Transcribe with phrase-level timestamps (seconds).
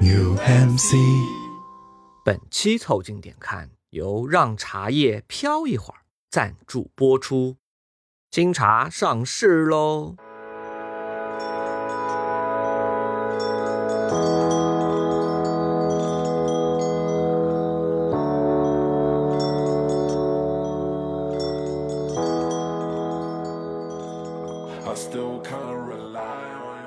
[0.00, 0.96] UMC。
[2.24, 7.58] 本期凑近点看由让茶叶飘一会儿赞助播出，
[8.30, 10.16] 新茶上市喽！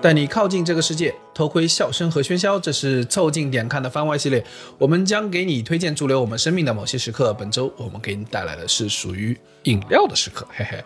[0.03, 2.59] 带你靠近这个世界，偷窥笑声和喧嚣。
[2.59, 4.43] 这是凑近点看的番外系列，
[4.77, 7.33] 我们将给你推荐驻留我们生命的某些时刻。
[7.35, 10.83] 本周我们给你带来的是属于饮料的时刻，嘿嘿。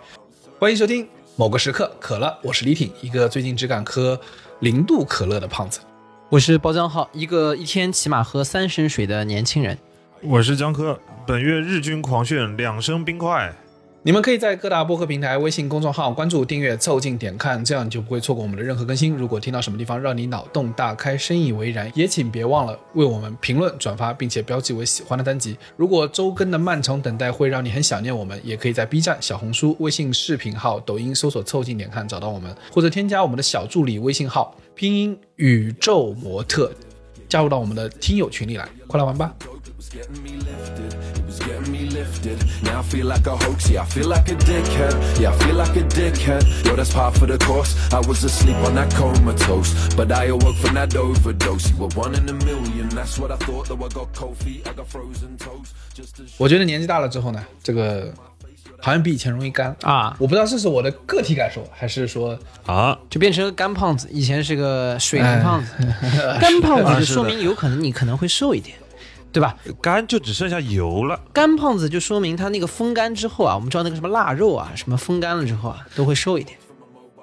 [0.60, 4.22] 欢迎收听某个时刻可乐，我是李挺，一个最近只敢喝
[4.60, 5.80] 零度可乐的胖子。
[6.30, 9.76] 我是包浆浩，一个一天起码喝三升水的年轻人。
[10.22, 13.52] 我是江科，本月日均狂炫两升冰块。
[14.08, 19.14] 你们可以在各大播客平台、微信公众号关注、订阅、凑近点看，这样你就不会错过我们的任何更新。
[19.14, 25.58] 如果听到什么地方让你脑洞大开、深以为然，也请别忘了为我们评论、转发，并且标记为喜欢的单集。
[25.76, 36.72] 如果周更的漫长等待会让你很想念我们，也可以在 B 站、小红书、微信视频号、抖音搜索“凑近点看”找到我们，或者添加我们的小助理微信号拼音宇宙模特，
[37.28, 39.36] 加入到我们的听友群里来，快来玩吧！
[41.98, 42.38] Lifted.
[42.64, 43.70] Now I feel like a hoax.
[43.70, 44.94] Yeah, I feel like a dickhead.
[45.20, 46.44] Yeah, I feel like a dickhead.
[46.66, 47.76] Yo, that's par for the course.
[47.92, 51.70] I was asleep on that comatose, but I awoke from that overdose.
[51.72, 52.90] You were one in a million.
[52.90, 53.68] That's what I thought.
[53.68, 55.74] Though I got cold feet, I got frozen toes.
[55.96, 58.14] Just as 我觉得年纪大了之后呢，这个
[58.80, 65.72] 好像比以前容易干啊我不知道这是我的个体感受，还是说啊，就变成个干胖子，以前是个水灵胖子，
[66.40, 68.78] 干胖子就说明有可能你可能会瘦一点，
[69.32, 69.56] 对吧？
[69.82, 71.20] 干就只剩下油了。
[71.34, 76.58] 干胖子就说明他那个风干之后啊，我们知道那个什么腊肉啊，什么风干了之后啊，都会瘦一点。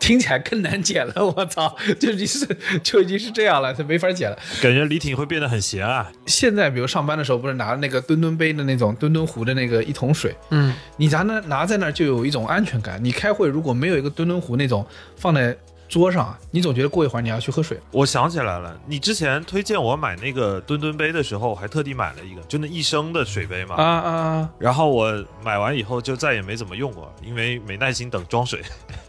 [0.01, 1.15] 听起来更难减了？
[1.25, 2.47] 我操， 就已经是
[2.83, 4.37] 就已经是这样了，它没法减了。
[4.61, 6.11] 感觉李挺会变得很咸啊！
[6.27, 13.03] 现在比如上班的时候，不是拿那个吨吨杯的那种吨吨壶的那个一桶水，嗯，你拿那拿在那儿就有一种安全感。
[13.03, 14.85] 你开会如果没有一个吨吨壶那种
[15.17, 15.57] 放在
[15.95, 17.79] 桌上，你总觉得过一会儿你要去喝水。
[17.93, 23.77] 我想起来了，你之前推荐我买那个墩墩杯的时候，我还特地买了一个，就那一升的水杯嘛。
[23.77, 24.51] 啊啊啊！
[24.59, 28.61] 然后我买完以后就再也没怎么用过，因为没耐心等装水。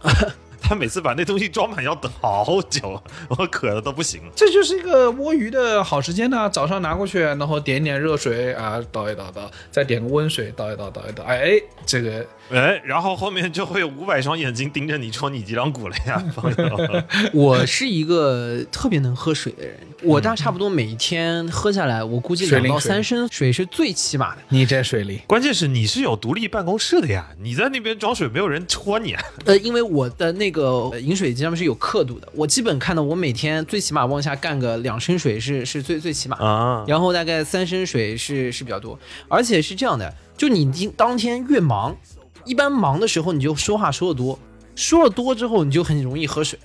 [0.68, 3.00] 他每次把那东西装满要等好久，
[3.30, 4.32] 我渴的都不行了。
[4.36, 11.24] 这就是一个摸鱼的好时间呢、早上拿过去，然后点一点热水啊，倒一倒倒，再点个温水倒一倒倒一倒。
[11.24, 11.52] 哎，
[11.86, 17.04] 这个哎，然后后面就会有五百双眼睛盯着你戳你脊梁骨了呀，朋友。
[17.34, 24.42] 我是一个特别能喝水的人，我大差不多每一天喝下来，我估计两到三升水是最起码的。
[24.50, 29.24] 你这水里关键是你是有独立办公室的呀，你在那边装水，没有人戳你啊。
[29.46, 41.96] 呃，因为我的那个呃饮水机上面是有刻度的，我基本看到我每天最起码往下干个两升水是是最最起码啊然后大概三升水是是比较多，而且是这样的，就你今当天越忙，
[42.46, 44.38] 一般忙的时候你就说话说的多，
[44.76, 46.58] 说了多之后你就很容易喝水，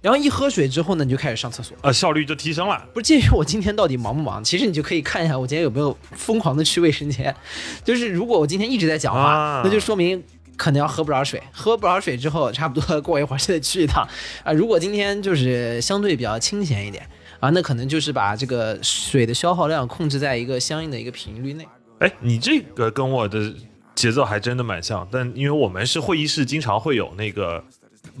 [0.00, 1.76] 然后一喝水之后呢，你就开始上厕所。
[1.82, 2.84] 呃，效率就提升了。
[2.92, 7.34] 不是介于我今天到底忙不忙，其实你就可以看一下我今天有没有疯狂的去卫生间。
[7.84, 10.22] 就是如果我今天一直在讲话，啊那就说明
[10.58, 14.06] 可能要喝不少水，喝不少水之后，差不多过一会儿就得去一趟
[14.44, 14.52] 啊。
[14.52, 17.08] 如果今天就是相对比较清闲一点
[17.40, 21.66] 啊，那可能就是把这个水的消耗量控制在一个相应的一个频率内。
[22.00, 23.54] 哎，你这个跟我的
[23.94, 27.64] 节奏还真的蛮像，但因为我们是会议室，经常会有那个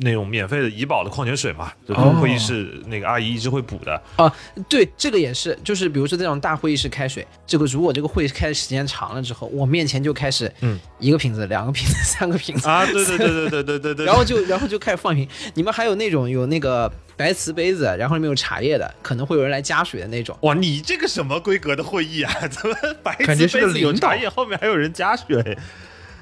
[0.00, 4.00] 那种免费的怡宝的矿泉水嘛，就是会议室那个阿姨一直会补的。
[4.16, 4.32] 啊，
[4.68, 14.06] 对，这个也是，就是比如说这种大会议室开水，这个如果这个会开的时间长了之后，我面前就开始，嗯，一个瓶子、两个瓶子、 三个瓶子啊，对对对对对对对对。
[14.06, 15.28] 然后就然后就开始放瓶。
[15.54, 20.36] 你们还有那种有那个白瓷杯子，然后里面有茶叶的，可能会有人来加水的那种。
[20.42, 22.32] 哇，你这个什么规格的会议啊？
[22.48, 25.58] 怎么白瓷杯子有茶叶，后面还有人加水？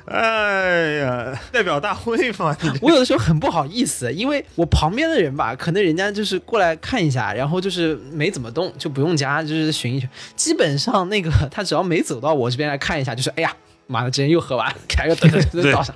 [0.06, 10.09] 哎呀，代表大会嘛， 我有的时候很不好意思，因为我旁边的人吧，可能人家就是过来看一下，然后就是没怎么动，就不用加，就是巡一巡。
[10.36, 13.53] 基本上那个他只要没走到我这边来看一下，就是哎呀，
[13.89, 15.95] 妈的，今天又喝完，开个灯 对倒上，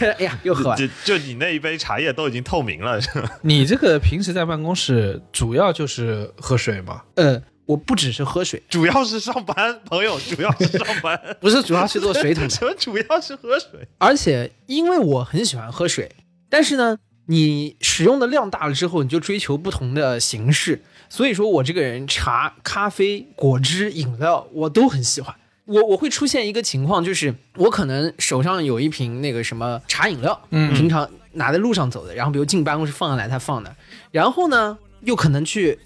[0.00, 0.78] 哎呀，又喝完。
[0.78, 3.30] 就就你那一杯茶叶都已经透明了，是吧？
[3.42, 7.02] 你这个平时在办公室主要就是喝水吗？
[7.16, 12.50] 呃，我不只是喝水，主要是上班，朋友，主要是上班， 不是主要去做水桶的。
[12.50, 13.86] 什 么主要是喝水？
[13.98, 16.10] 而且因为我很喜欢喝水，
[16.48, 20.82] 但是呢，你使用的量大了之后，你就追求不同的形式。
[21.08, 25.32] 所以说我这个人，茶、咖啡、果汁、饮料我都很喜欢。
[25.66, 33.76] 我我会出现一个情况，就是我可能手上有一瓶那个什么茶饮料，嗯平常拿在路上走的，然后比如进办公室放下来，他放的，
[34.10, 35.78] 然后呢，又可能去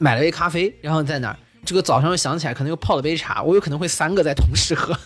[0.00, 1.36] 买了杯咖啡，然后在那儿。
[1.62, 4.96] 这个早上又想起来，可能又泡了杯茶，我有可能会三个在同时喝，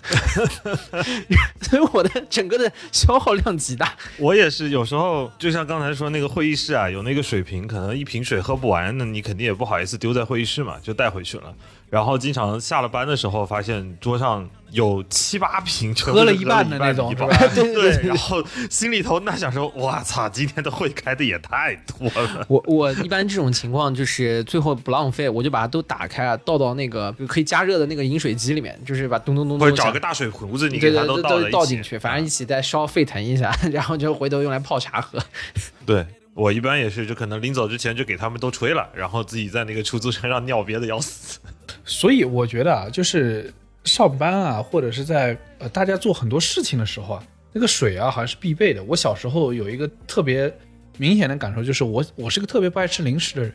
[1.61, 3.93] 所以我的整个的消耗量极大。
[4.19, 11.53] 我也是，有时候就像刚才说那个会议室啊，有那个水瓶，可能一瓶水喝不完，那你肯定也不好意思丢在会议室嘛，就带回去了。
[11.95, 22.45] 然后经常下了班的时候，发现桌上有七八瓶，喝了一半的那种对然后心里头那想说，哇操，今天的会开的也太多了。
[22.49, 35.17] 我我一般这种情况就是最后不浪费，我就把它都打开啊，倒到那个可以加热的那个饮水机里面，就是把咚咚咚或者找个大水壶子，你给它对对对都倒进去，反正一起再烧沸腾一下， 然后就回头用来泡茶喝。
[35.87, 36.05] 对
[36.35, 41.39] 我一般也是，就可能临走之前就给他们都吹了，然后自己在那个出租车上尿憋的要死。
[41.85, 43.53] 所以我觉得啊，就是
[43.85, 48.83] 上班啊，或者是在呃大家做很多事情的时候啊，那个水啊好像是必备的。
[48.83, 50.53] 我小时候有一个特别
[50.99, 53.55] 明显的感受，就是我我是个特别不爱吃零食的人，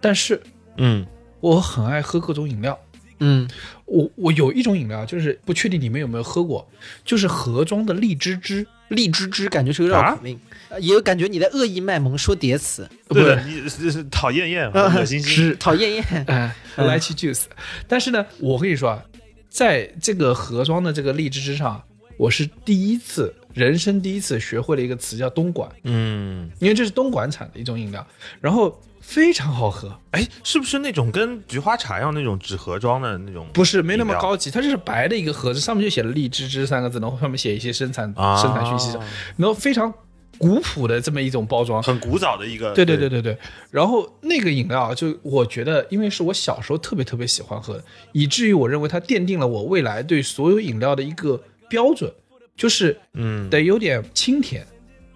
[0.00, 0.42] 但是
[0.78, 1.06] 嗯，
[1.40, 2.78] 我很爱喝各种饮料。
[3.22, 3.46] 嗯，
[3.84, 6.66] 我我有一种饮料，就是不确定你们有没有喝过，
[7.04, 8.66] 就是盒装的荔枝汁。
[8.88, 15.56] 荔枝汁感觉是个绕口令，呃也有感觉你在恶意卖萌说叠词，对的，你是是讨厌厌，恶心心。
[15.58, 16.04] 讨厌厌。
[16.28, 17.44] 哎，lychee juice。
[17.88, 19.02] 但是呢，我跟你说啊，
[19.48, 21.82] 在这个盒装的这个荔枝汁上，
[22.16, 28.06] 我是第一次，人生第一次学会了一个词叫东莞，嗯，因为这是东莞产的一种饮料，
[28.40, 33.48] 然后非常好喝，哎，是不是那种跟菊花茶一样那种纸盒装的那种？
[33.52, 38.96] 不是没那么高级，它就是白的一个盒子，上面就写了荔枝汁三个字，然后上面写一些生产、啊生产讯息，
[39.36, 39.92] 然后非常
[40.38, 42.72] 古朴的这么一种包装，很古早的一个。
[42.72, 43.08] 对对对。
[43.10, 43.36] 对对，
[43.70, 47.82] 然后那个饮料就我觉得，因为是我小时候特别特别喜欢喝，
[48.12, 52.10] 以至于我认为它奠定了我未来对所有饮料的一个标准，
[52.56, 54.66] 就是嗯，得有点清甜，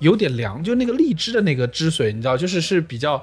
[0.01, 3.23] 有点凉，就那个荔枝的那个汁水，你知道，就是是比较，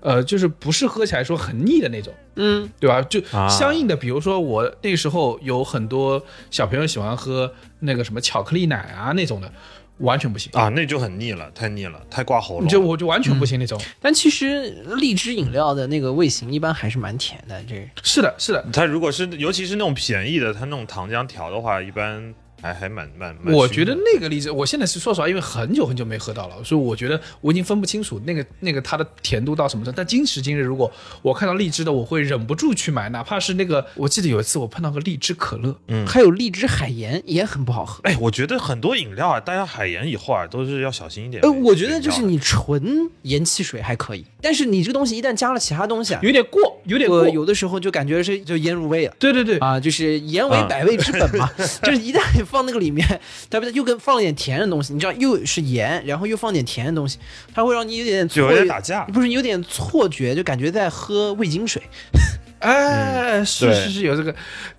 [0.00, 3.02] 呃，就是不是喝起来说很腻的那种，嗯，对吧？
[3.02, 3.48] 就啊。
[3.48, 9.52] 相应的，比如说我那时候有很多小朋友喜欢喝那个什么巧克力奶啊那种的，
[10.02, 10.52] 完全不行。
[10.54, 12.68] 啊，那就很腻了，太腻了，太挂喉咙了。
[12.68, 23.52] 就我就完全不行那种，但其实荔枝饮料的那个味型一般还是蛮甜的，这是的，是的，它如果是尤其是那种便宜的，它那种糖浆调的话，一般还还蛮蛮蛮。
[23.52, 29.96] 我觉得那个荔枝，我现在是说实话，因为很久很久没喝到了，所以我觉得我已经分不清楚那个那个它的甜度到什么程度。
[29.96, 38.00] 但今时今日，如果我看到荔枝的，我会忍不住去买，哪怕是那个，我记得有一次我碰到个荔枝可乐，嗯还有荔枝海盐也很不好喝。
[38.04, 41.42] 哎，我觉得很多饮料啊，大家海盐以后啊，都是要小心一点。
[41.42, 47.28] 呃，我觉得就是你纯盐汽水还可以，但是你这个东西一旦加了其他东西啊，有点过，有点过。
[47.28, 49.14] 有的时候就感觉是就腌入味了。
[49.18, 51.50] 对对对，啊，就是盐为百味之本嘛，
[51.82, 57.18] 就是一旦你放那个里面，它不又跟放了点甜的东西，你知道又是盐，然后又放点甜的东西，
[57.54, 61.82] 它会让你有点错点打架不是有点错觉，就感觉在喝味精水。
[62.60, 64.32] 哎，是是是有这个，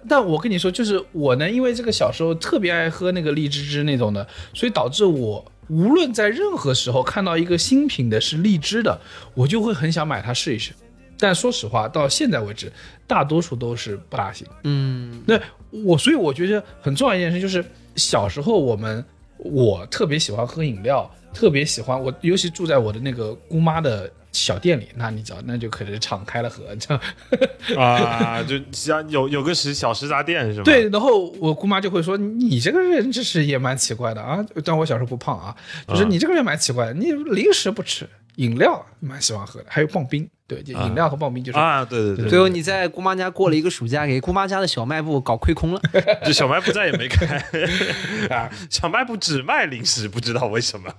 [0.08, 9.02] 但我跟你说，就是我呢，因为这个小时候特别爱喝那个荔枝汁那种的，所以导致我无论在任何时候看到一个新品的是荔枝的，
[9.34, 10.72] 我就会很想买它试一试。
[11.20, 12.72] 但说实话，到现在为止，
[13.08, 14.48] 大多数都是不大行。
[14.64, 15.40] 嗯，那
[15.70, 17.64] 我所以我觉得很重要一件事就是，
[17.96, 19.04] 小时候我们
[19.38, 27.04] 我特别喜欢喝饮料，特别喜欢我，尤其住在我的那个姑妈的小店里，那你知道，那就可能敞开了喝，这样。
[27.78, 30.64] 啊，就像有有个食小食杂店是吗？
[30.64, 35.56] 对，然后我姑妈就会说：“你这个人真是也蛮奇怪的啊。”但我小时候不胖啊，
[35.88, 40.28] 就是嗯你这个人蛮奇怪的，你零食不吃，饮料蛮喜欢喝的，还有棒冰。
[40.54, 41.58] 对，就饮料和棒冰就是。
[41.58, 45.82] 啊，对对对，最后你在姑妈家过了一个暑假，给姑妈家的小卖部搞亏空了。
[46.26, 47.38] 就小卖部再也没开
[48.36, 50.94] 啊，小卖部只卖零食，不知道为什么。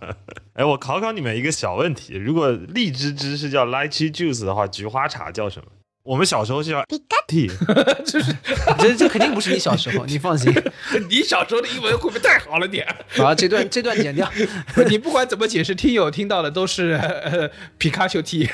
[0.55, 5.67] 哎，我考考你们一个小问题：如果荔枝汁是叫 lychee juice 的话，菊花茶叫什么？
[6.05, 6.85] 我们小时候是叫
[7.27, 7.49] “ti”，
[8.05, 8.37] 就是
[8.79, 10.53] 这这肯定不是你小时候，你放心。
[11.09, 12.87] 你小时候的英文会不会太好了点？
[13.17, 14.31] 好，这段这段剪掉。
[14.87, 18.47] 你不管怎么解释，听友听到的都是呃皮卡丘 T。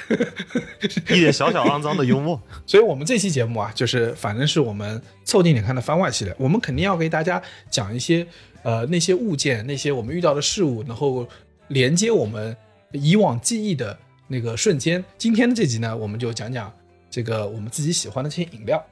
[1.09, 2.41] 一点小小肮脏的幽默。
[2.65, 8.25] 所以，我们这期节目啊，就是反正是我们凑近点看的番外系列，我们肯定要给大家讲一些
[8.63, 11.27] 呃那些物件，那些我们遇到的事物，然后
[11.67, 12.57] 连接我们
[12.93, 15.05] 以往记忆的那个瞬间。
[15.19, 16.73] 今天的这集呢，我们就讲讲
[17.11, 18.83] 这个我们自己喜欢的这些饮料。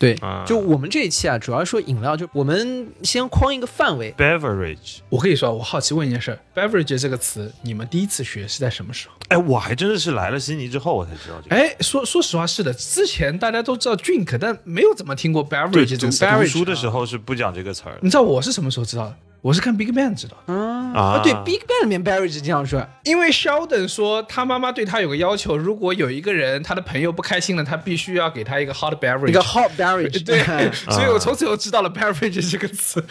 [0.00, 4.12] 对啊，就我们这一期啊，主要说饮料，就我们先框一个范围。
[4.16, 4.98] beverage。
[5.08, 9.14] 我跟你说，我好奇问一件事，beverage 这个词，你们第一次学是在什么时候？
[9.30, 11.56] 哎，我还真的是来了悉尼之后我才知道这个。
[11.56, 17.98] 哎，说说实话，是的，之前大家都知道 drink，但没有怎么听过，beverage 这读个 beverage 读书的时啊候是不讲这个词儿的。
[18.00, 19.16] 你知道我是什么时候知道的？
[19.40, 29.28] 我是看 Big Bang 知道的，啊啊对，Big Bang 里面 Barry 是经常说，因为 Sheldon 说他妈妈对他有个要求，如果有一个人他的朋友不开心了，他必须要给他一个 hot beverage。
[29.28, 33.04] 一个 hot Barry， 对，所以我从此就知道了 beverage 这个词。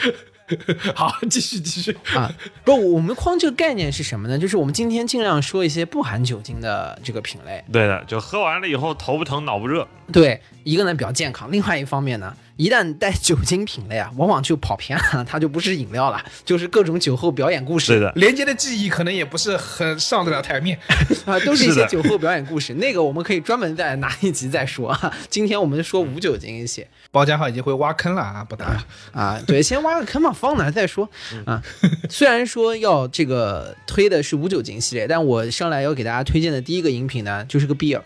[0.95, 1.97] 好，继续继续。
[2.13, 2.31] 啊，
[2.63, 4.39] 不，我们框这个概念是什么呢？
[4.39, 7.61] 就是我们今天尽量说一些不含酒精的这个品类。
[7.69, 9.85] 对的，就喝完了以后头不疼脑不热。
[10.11, 17.93] 对，一个呢比较健康，另外一方面呢，一旦带酒精品类啊，往往就跑偏了，它就不是饮料了，就是各种酒后表演故事。
[17.93, 20.77] 是的，连接的记忆可能也不是很上得了台面。
[21.25, 22.73] 啊，都是一些酒后表演故事。
[22.75, 25.13] 那个我们可以专门再拿一集再说啊。
[25.29, 28.83] 今天我们说无酒精一些包家浩已经会挖坑了啊，不打了。
[29.13, 31.07] 啊，对，先挖个坑嘛，放哪儿再说
[31.45, 31.61] 啊。
[32.09, 38.01] 虽然说要这个推的是无酒精系列，但我上来要给大家推荐的第一个饮品呢，就是个 beer，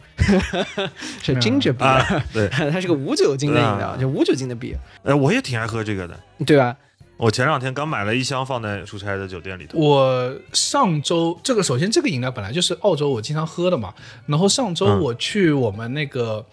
[1.24, 6.19] 是 ginger beer，、啊，对， 它是个无酒精的饮料，啊就无酒精的 beer，呃，我也挺爱喝这个的。
[6.45, 6.75] 对吧？
[7.17, 9.77] 我前两天刚买了一箱放在出差的酒店里头。
[9.77, 13.93] 我上周这个首先这个饮料本来就是澳洲我经常喝的嘛，
[14.25, 16.43] 然后上周嗯我去我们那个、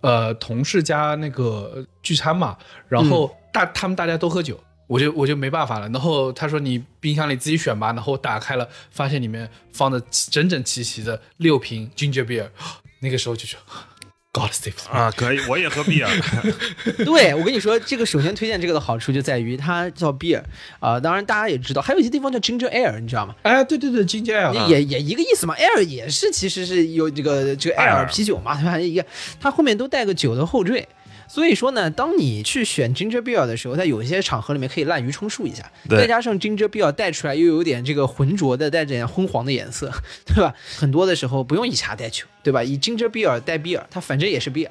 [0.00, 2.56] 呃同事家那个聚餐嘛，
[2.88, 4.58] 然后大、他们大家都喝酒。
[4.88, 12.46] 我就我就没办法了，然后他说你冰箱里自己选吧，然后打开了，发现里面放的整整齐齐的六瓶 ginger beer，
[13.00, 13.58] 那个时候就说
[14.34, 16.08] God save me 啊，可以，我也喝 beer。
[17.04, 20.42] 对，我跟你说，这个首先推荐这个的好处就在于它叫 beer
[20.80, 23.34] 啊、当然大家也知道，还有一些地方叫 ginger ale，你知道吗？
[23.42, 28.78] 哎，对对对，ginger ale，也也一个意思嘛，air 也是其实是有这个这个 air 啤酒嘛，对吧？
[28.78, 29.04] 一个
[29.38, 30.88] 它后面都带个酒的后缀。
[31.32, 39.90] 所以说呢，当你去选 ginger beer 的时候，在有一些场合里面可以滥竽充数一下，对再加上 ginger beer 带出来又有点这个浑浊的，带点昏黄的颜色，
[40.28, 40.54] 对吧？
[40.76, 42.62] 很多的时候不用以茶代酒，对吧？
[42.62, 44.68] 以 ginger beer 代 beer，它反正也是 beer。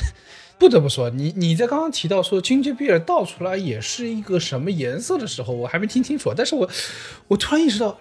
[0.58, 6.68] 不得不说，你你在刚刚提到说 ginger beer 倒出来也是一个什么颜色的时候，我还没听清楚，但是我
[7.28, 7.98] 我突然意识到，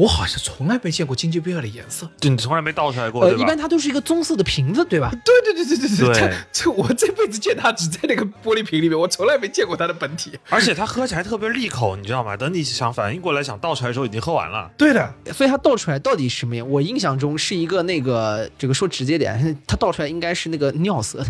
[0.00, 2.08] 我好像从来没见过 ginger beer 的颜色。
[2.18, 3.42] 就你从来没倒出来过，呃，对吧？
[3.42, 5.10] 一般它都是一个棕色的瓶子，对吧？
[5.22, 6.32] 对对对对对对这
[6.64, 10.32] 这我这辈子见它只在那个玻璃瓶里面，我从来没见过它的本体。
[10.48, 12.34] 而且它喝起来特别利口，你知道吗？
[12.34, 14.70] 等你想反应过来想倒出来的时候，已经喝完了。
[14.78, 16.66] 对的，所以它倒出来到底是什么样？
[16.66, 21.26] 我印象中是一个那个这个说直接点， 它倒出来应该是那个尿色的。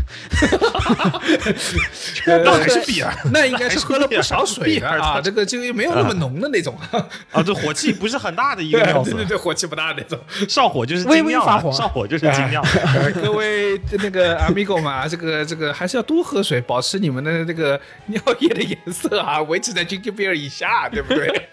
[2.45, 6.79] 那还是 beer 那应该是 喝了不少水啊，这个这个没有那么浓的那种。
[7.33, 10.19] 啊，这火气不是很大的一个对尿色对，对，火气不大那种。
[10.49, 12.63] 上火就是微微发黄上火就是精酿。
[12.95, 21.49] 呃 各位那个 amigo 嘛，这 个这个还是要多喝水，保持你们的这个尿液的颜色啊， 维持在 ginger beer 以下，对不对？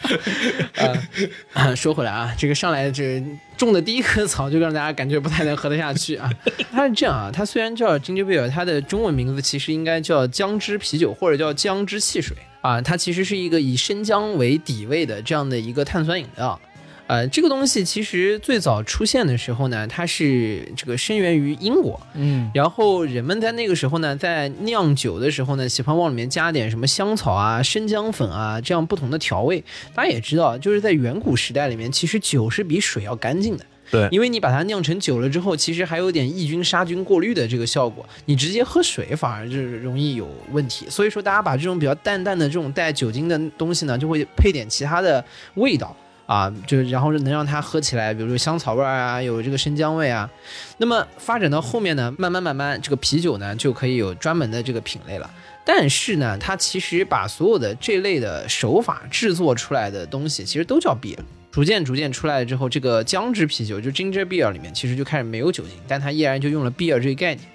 [1.53, 3.23] 啊，说回来啊，这个上来这
[3.57, 6.29] 种的第一棵草就让大家感觉不太能喝得下去啊。
[6.71, 12.81] 它是这样啊，它虽然叫 ginger beer，它的中文名字其实应该叫姜汁啤酒或者叫姜汁汽水啊。
[12.81, 16.59] 它其实是一个以生姜为底味的这样的一个碳酸饮料。
[17.07, 29.63] 呃，这个东西其实最早出现的时候呢，它是这个生源于英国，嗯，然后人们在那个时候呢，在酿酒的时候呢，喜欢往里面加点什么香草啊、生姜粉啊这样不同的调味。
[29.95, 33.65] 大家也知道，就是在远古时代里面，其实酒是比水要干净的。
[33.89, 40.85] 对因为你把它酿成酒了之后，其实还有点抑菌杀菌过滤的这个效果，你直接喝水反而就是容易有问题。
[40.89, 45.23] 所以说，大家把这种比较淡淡的这种带酒精的东西呢，就会配点其他的
[45.55, 45.95] 味道
[46.27, 50.29] 啊，就然后能让它喝起来，比如说香草味儿啊，有这个生姜味啊。
[50.77, 55.27] 那么发展到后面呢，慢慢慢慢，这个啤酒呢就可以有专门的这个品类了。
[55.65, 61.17] 但是呢，它其实把所有的这类的手法制作出来的东西，其实都叫 beer。
[61.49, 67.47] 逐渐逐渐出来了之后，这个姜汁啤酒就 ginger beer 里面其实就开始没有酒精，但它依然就用了 beer 这个概念。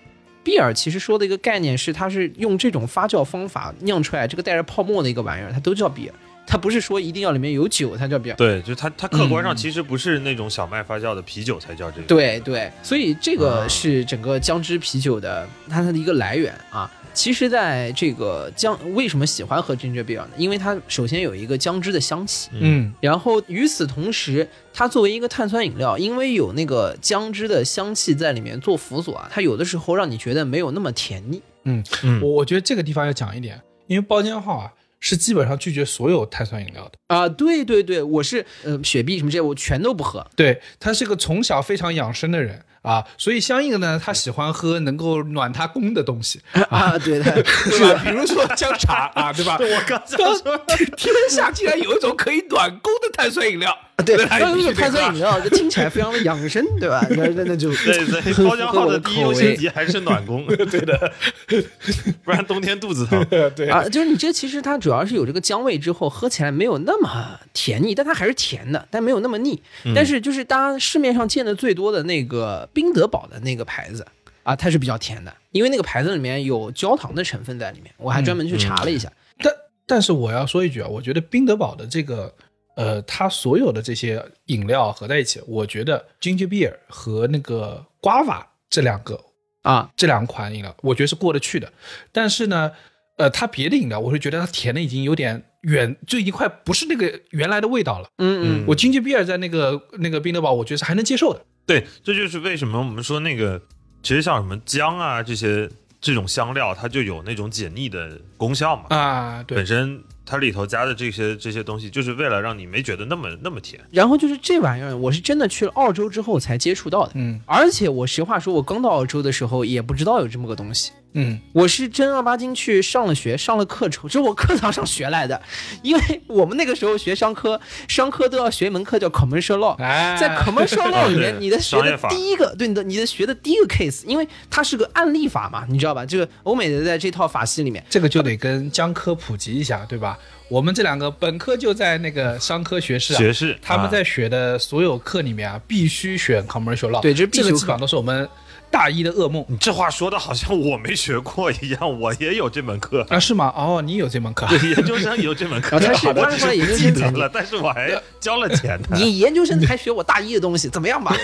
[0.45, 6.11] beer 其实说的一个概念是，它是用这种发酵方法酿出来这个带着泡沫的一个玩意儿，它都叫 beer。
[6.52, 8.35] 它不是说一定要里面有酒才叫 beer。
[8.35, 12.06] 对，就它它客观上嗯其实不是那种小麦发酵的啤酒才叫这个。
[12.06, 16.90] 对对，所以这个啊是整个姜汁啤酒的它的一个来源啊。
[17.14, 20.30] 其实，在这个姜为什么喜欢喝 ginger beer 呢？
[20.37, 31.40] 因为它首先有一个姜汁的香气，嗯，然后与此同时，它作为一个碳酸饮料，因为有那个姜汁的香气在里面做辅佐啊，它有的时候让你觉得没有那么甜腻。
[31.64, 31.82] 嗯
[32.23, 36.92] 我我觉得这个地方要讲一点，因为包间号啊是基本上拒绝所有碳酸饮料的。
[37.09, 40.25] 啊，对对对，我是呃雪碧什么这些我全都不喝。
[40.37, 46.40] 对他是个从小非常养生的人啊，所以相应的呢，他喜欢喝能够暖他宫的东西，
[46.71, 48.02] 啊，对的，对吧？
[48.04, 49.59] 比如说姜茶啊，对吧？
[49.61, 50.59] 我刚说
[50.97, 57.06] 天下竟然有一种可以暖宫的碳酸饮料，对，对 它那个必须得喝碳酸饮料，就听起来非常的养生，对吧？
[57.11, 61.12] 那那那就对对，包浆号的第一优先级还是暖宫， 对的，
[62.25, 63.25] 不然冬天肚子疼。
[63.54, 69.62] 对啊，就是你这其实它主要是有这个姜味之后，喝起来没有那么甜腻，但它还是甜的，但没有那么腻。
[69.94, 74.06] 但是就是大家市面上见的最多的那个宾得宝的那个牌子
[74.42, 79.12] 啊，它是比较甜的，因为那个牌子里面有焦糖的成分在里面，我还专门去查了一下。
[79.38, 79.52] 但
[79.87, 82.32] 但是我要说一句啊，我觉得宾得宝的这个
[82.76, 89.21] 呃，它所有的这些饮料合在一起，我觉得 ginger beer 和那个 guava 这两个
[89.62, 91.73] 啊，这两款饮料，我觉得是过得去的。
[92.11, 92.73] 但是呢，
[93.19, 98.09] 呃，它别的饮料，我是觉得它甜的已经有点远，就已经快不是那个原来的味道了。
[98.19, 101.45] 嗯嗯，我 ginger beer 在那个那个宾得堡，我觉得是还能接受的。
[101.64, 103.61] 对，这就是为什么我们说那个，
[104.02, 108.87] 其实像什么姜啊这些这种香料，它就有那种解腻的功效嘛。
[108.88, 113.81] 啊，对本，身它里头加的这些这些东西，就是为了让你没觉得那么那么甜。
[113.91, 117.12] 然后就是这玩意儿，我是真的去了澳洲之后才接触到的。
[117.14, 120.93] 嗯而且我实话说，我刚到澳洲的时候也不知道有这么个东西。
[121.14, 121.38] 嗯。
[121.52, 125.40] 我是正儿八经去上了学，上了课之后，这是我课堂上学来的，
[125.83, 136.04] 因为我们那个时候学商科， 商科都要学一门课叫 commercial law，哎，在 commercial law 里面，你的学的第一个，对你的你的学的第一个 case，因为它是个案例法嘛，你知道吧？
[136.07, 140.19] 这个欧美的在这套法系里面，这个就得跟江科普及一下，对吧？
[140.49, 143.52] 我们这两个本科就在那个商科学士、啊，学士。
[143.52, 147.49] 啊他们在学的所有课里面啊，必须选 commercial law，对这是必修课。
[147.49, 148.28] 这个基本上都是我们
[148.73, 153.52] 大一的噩梦你这话说的好像我没学过一样，我也有这门课，啊，是吗？
[153.55, 158.97] 哦，你有这门课，对，研究生有这门课， 然后他是我他是研究了，但是我还交了钱呢。
[158.99, 161.14] 你研究生还学我大一的东西，怎么样吧？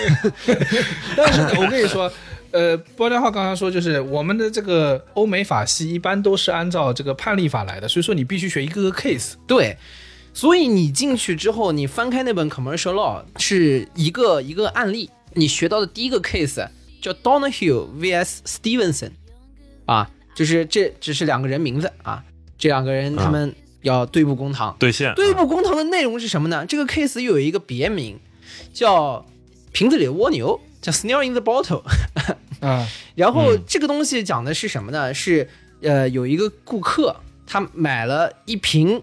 [1.17, 2.11] 但是我跟你说，
[2.51, 9.33] 呃，包家浩刚刚说，就是我们的这个欧美法系一般都是按照这个判例法来的，所以说你必须学一个个 case。
[9.47, 9.75] 对，
[10.33, 16.67] 所以你进去之后，你翻开那本 commercial law 是一个一个案例，你学到的第一个 case
[17.01, 19.11] 叫 Donahue vs Stevenson，
[19.85, 22.23] 啊，就是这只是两个人名字啊，
[22.57, 24.75] 这两个人他们要对簿公堂。
[24.79, 26.65] 对线对簿公堂的内容是什么呢？
[26.65, 28.19] 这个 case 又有一个别名，
[28.73, 29.25] 叫
[29.71, 31.83] 瓶子里的蜗牛，叫 Snail in the Bottle。
[32.59, 35.13] 啊， 然后嗯这个东西讲的是什么呢？
[35.13, 35.47] 是
[35.81, 37.15] 呃，有一个顾客
[37.47, 39.01] 他买了一瓶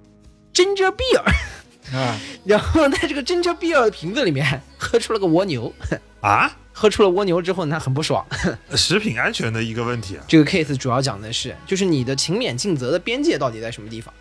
[0.53, 5.73] ginger beer，啊， 然后在这个 ginger beer 的瓶子里面喝出了个蜗牛，
[6.21, 8.23] 啊，喝出了蜗牛之后呢，他很不爽。
[8.77, 10.23] 食品安全的一个问题啊。
[10.29, 14.13] 这个 case 主要讲的是，就是你的勤勉尽责的边界到底在什么地方。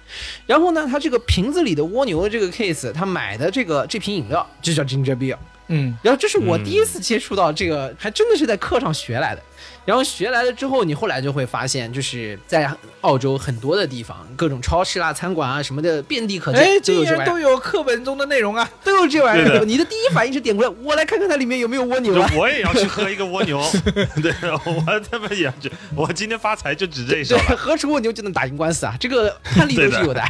[0.45, 5.35] 然后呢，他这个瓶子里的蜗牛的这个 case，他买的这个这瓶饮料就叫 ginger beer。
[5.67, 9.41] 嗯，然后这是我第一次接触到这个，还真的是在课上学来的。
[9.85, 12.69] 然后学来了之后，你后来就会发现，就是在
[13.01, 18.67] 澳洲很多的地方，各种超市啦、餐馆啊什么的遍地可见，哎，都有这玩意儿，竟然都有课本中的内容啊！
[18.83, 19.63] 都有这玩意儿。
[19.63, 22.29] 你的第一反应是点过来，我来看看它里面有没有蜗牛啊。
[22.35, 23.61] 我也要去喝一个蜗牛，
[24.21, 24.33] 对，
[24.65, 27.57] 我他妈也要去，我今天发财就指这一手对，了。
[27.57, 30.23] 喝出蜗牛就能打赢官司啊，这个判例都是有的。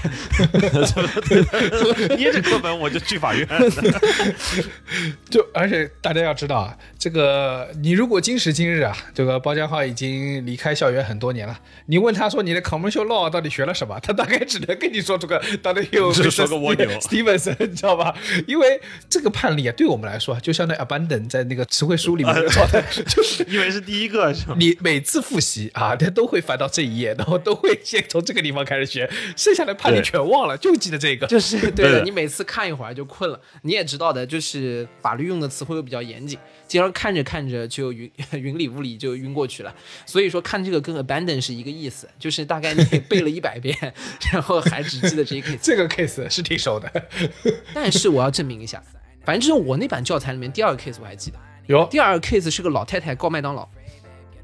[2.18, 3.48] 捏着课本我就去法院。
[5.30, 8.96] 就而且大家要知道啊，这个你如果今时今日啊，
[9.26, 18.16] 这个包家浩已经离开校园很多年了，你问他说你的 commercial law 到底学了什么，他大概只能跟你说出个到底有只说个蜗牛 Stevenson，你知道吧？
[18.46, 24.56] 因为这个判例啊，对我们来说啊，就相当于 abandon 在那个词汇书里面的状态， 就是因为是第一个是吧？
[24.60, 31.26] 你每次复习啊，他都会翻到这一页，然后都会先从这个地方开始学，剩下的判例全忘了，就记得这个。
[31.26, 33.42] 就是对对的的，你每次看一会儿就困了。
[33.64, 39.74] 你也知道的，就是法律用的词汇又比较严谨，经常看着看着就云 云里雾里就晕过去了。
[40.06, 43.76] 所以说看这个跟 abandon 是一个意思，就是大概你背了一百遍，
[44.32, 45.58] 然后还只记得这一 case。
[45.64, 46.92] 这个 case 是挺熟的，
[47.74, 48.82] 但是我要证明一下，
[49.24, 53.68] 反正就是我那版教材里面第二个 case 我还记得，有第二个 case 是个老太太告麦当劳，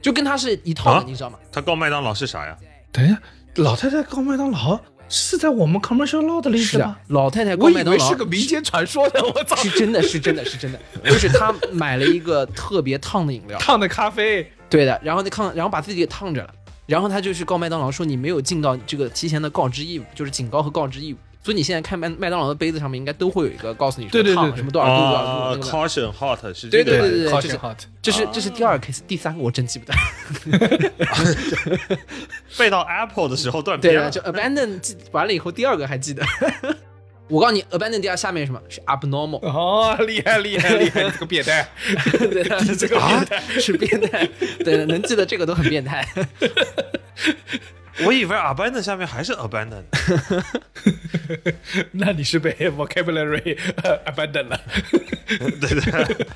[0.01, 1.39] 就跟他是一套的，啊你知道吗？
[1.51, 2.57] 他告麦当劳是啥呀？
[2.91, 3.21] 等一下，
[3.55, 4.79] 老太太告麦当劳
[5.11, 9.55] 是在我们 commercial law 的例是的子吗？，老太太告我麦当劳是个民间传说的，我操！
[9.57, 16.53] 是真的是真的是真的， 就是她买了一个特别烫的饮料，烫的咖啡，对的，然后那烫，然后把自己给烫着了，
[16.85, 21.17] 然后她就去告麦当劳说你没有尽到这个提前的告知义务，就是警告和告知义务。
[21.43, 25.57] 所以你现在看麦麦当劳的杯子上面应该都会有一个告诉你说对对对对烫什么多少度多少啊。
[25.57, 29.93] ，caution hot 是对对对对对对对，好就是 hot，这是这是第二个 case，第三个我真记不得。
[32.59, 34.21] 背到 Apple 的时候断片了就。
[34.21, 36.23] abandon 记完了以后，第二个还记得。
[37.27, 38.61] 我告诉你，abandon 第二下面是什么？
[38.69, 41.67] 是 abnormal，哦，厉害厉害厉害，这个变态，
[42.29, 43.41] 对的，这个变态。
[43.59, 44.29] 是变态。
[44.63, 46.05] 对的，能记得这个都很变态。
[48.05, 49.83] 我以为 abandon 下面还是 abandon，
[51.91, 54.59] 那你是被 vocabulary 呃 abandon 了。
[55.59, 56.27] 对 对，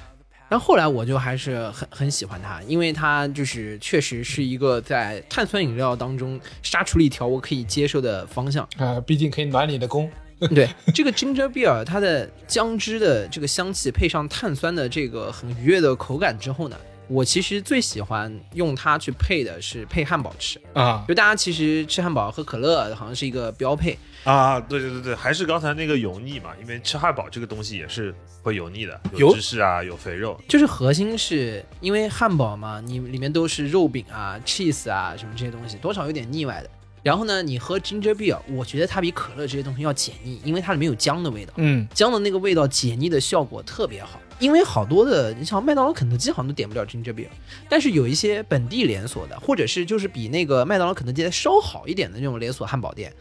[0.49, 8.67] 但后 后来我就还是很很喜欢它，因为它就是确实是一个在碳酸饮料当中杀出了一条我可以接受的方向。
[8.77, 10.09] 啊，毕竟可以暖你的宫。
[10.53, 20.59] 对这个 ginger beer，它的姜汁的这个香气配上碳酸的这个很愉悦的口感之后呢，我其实最喜欢用它去配的是配汉堡吃。
[20.73, 36.69] 啊，就大家其实吃汉堡喝可乐好像是一个标配，啊，对对对对，还是刚才那个油腻嘛，因为吃汉堡这个东西也是会油腻的，有芝士啊，有肥肉，就是核心是因为汉堡嘛，你里面都是肉饼啊、cheese 啊什么这些东西，多少有点腻歪的。
[37.05, 44.19] 然后呢，你喝 ginger beer，我觉得它比可乐这些东西要解腻，因为它里面有姜的味道，嗯，姜的那个味道解腻的效果特别好。
[44.39, 47.27] 因为好多的，你像麦当劳、肯德基好像都点不了 ginger beer，
[47.69, 53.13] 但是有一些本地连锁的，或者是就是比那个麦当劳、肯德基稍好一点的那种连锁汉堡店，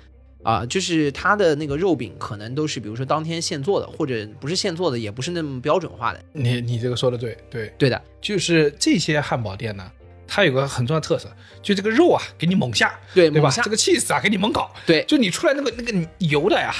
[0.42, 6.24] 啊，就是它的那个肉饼可能都是比如说当天现做的，或者不是现做的，也不是那么标准化的。
[6.32, 9.92] 你你这个说的对，对，对的，就是这些汉堡店呢，
[10.26, 11.30] 它有个很重要的特色，
[11.62, 13.52] 就这个肉啊，给你猛下，对，对吧猛？
[13.52, 16.74] 下这个 cheese 啊，给你猛搞，对就你出来那个那个油的呀，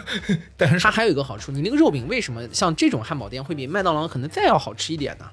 [0.56, 5.26] 但是它还有一个好处，你那个肉饼为什么像这种汉堡店会比麦当劳可能再要好吃一点呢？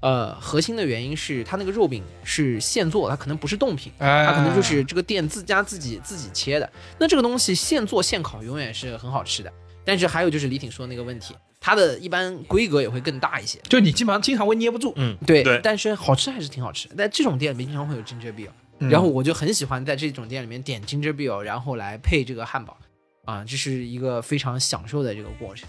[0.00, 6.70] 呃，核心的原因是它那个肉饼是现做，它可能不是冻品，哎它可能就是这个店自家自己自己切的。
[6.98, 9.52] 那这个东西现做现烤永远是很好吃的。
[9.84, 13.58] 但是还有就是李挺说的那个问题，它的一般规格也会更大一些。
[13.68, 16.94] 就你基本上经常会捏不住，嗯，对，对但是好吃还是挺好吃的。
[16.94, 22.76] 在这种店里面经常会有 ginger beer，、嗯然后我就很喜欢在这种店里面点 ginger beer，然后来配这个汉堡，
[23.24, 25.68] 啊，这是一个非常享受的这个过程。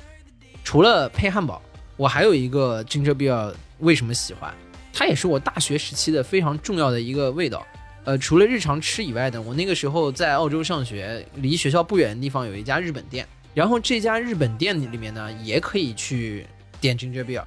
[0.64, 1.62] 除了配汉堡，
[1.96, 4.54] 我还有一个 ginger beer，为什么喜欢？
[4.94, 7.66] 它也是我大学时期的非常重要的一个味道。
[8.04, 16.46] 呃，除了日常吃以外的，我那个时候在澳洲上学，离学校不远的地方有一家日本店，然后这家日本店里面呢，也可以去
[16.80, 17.44] 点 ginger beer。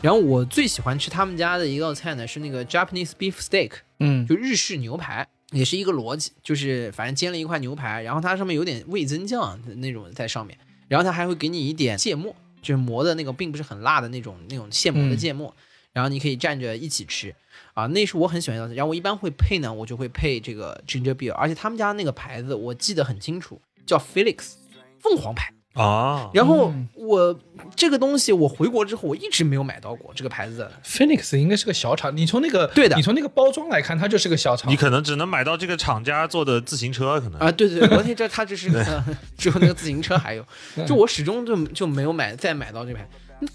[0.00, 3.70] 然后我最喜欢吃他们家的一道菜呢，是那个 Japanese beef steak，
[4.00, 15.54] 嗯，就日式牛排，也是一个逻辑，就是反正煎了一块牛排，然后它上面有点味增酱的那种在上面，然后它还会给你一点芥末，就是磨的那个并不是很辣的那种那种现磨的芥末，
[15.92, 17.32] 然后你可以蘸着一起吃，
[17.74, 18.64] 啊，那是我很喜欢的。
[18.64, 18.74] 道菜。
[18.74, 24.54] 然后我一般会配呢，我就会配这个 ginger beer，而且他们家那个牌子我记得很清楚，叫 Felix，
[25.02, 25.52] 凤凰牌。
[25.74, 26.88] 啊，然后嗯。
[26.94, 27.36] 我
[27.74, 30.58] 这个东西我回国之后我一直没有买到过这个牌子。
[30.58, 34.70] 的，Phoenix 应该是个小厂，你从那个对的你从那个包装来看，它就是个小厂。
[34.70, 37.40] 你可能只能买到这个厂家做的自行车，可能。
[37.40, 39.04] 啊，对对对，而且这它这是个，
[39.36, 40.46] 只有那个自行车还有，
[40.86, 43.08] 就我始终就就没有买再买到这牌。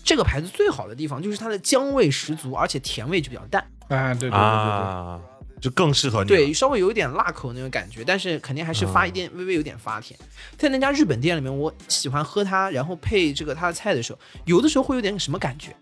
[0.04, 4.40] 这个牌子最好的地方就是它的姜味十足，而且甜味就比较淡，啊，对对对对。
[4.40, 5.22] 啊，
[5.62, 6.28] 就更适合你。
[6.28, 10.20] 对，稍微有一点辣口那种感觉，但是肯定还是发一点、微微有点发甜。
[10.58, 15.76] 在那家日本店里面，我喜欢喝它，然后配这个它的菜的时候，有的时候会有点什么感觉？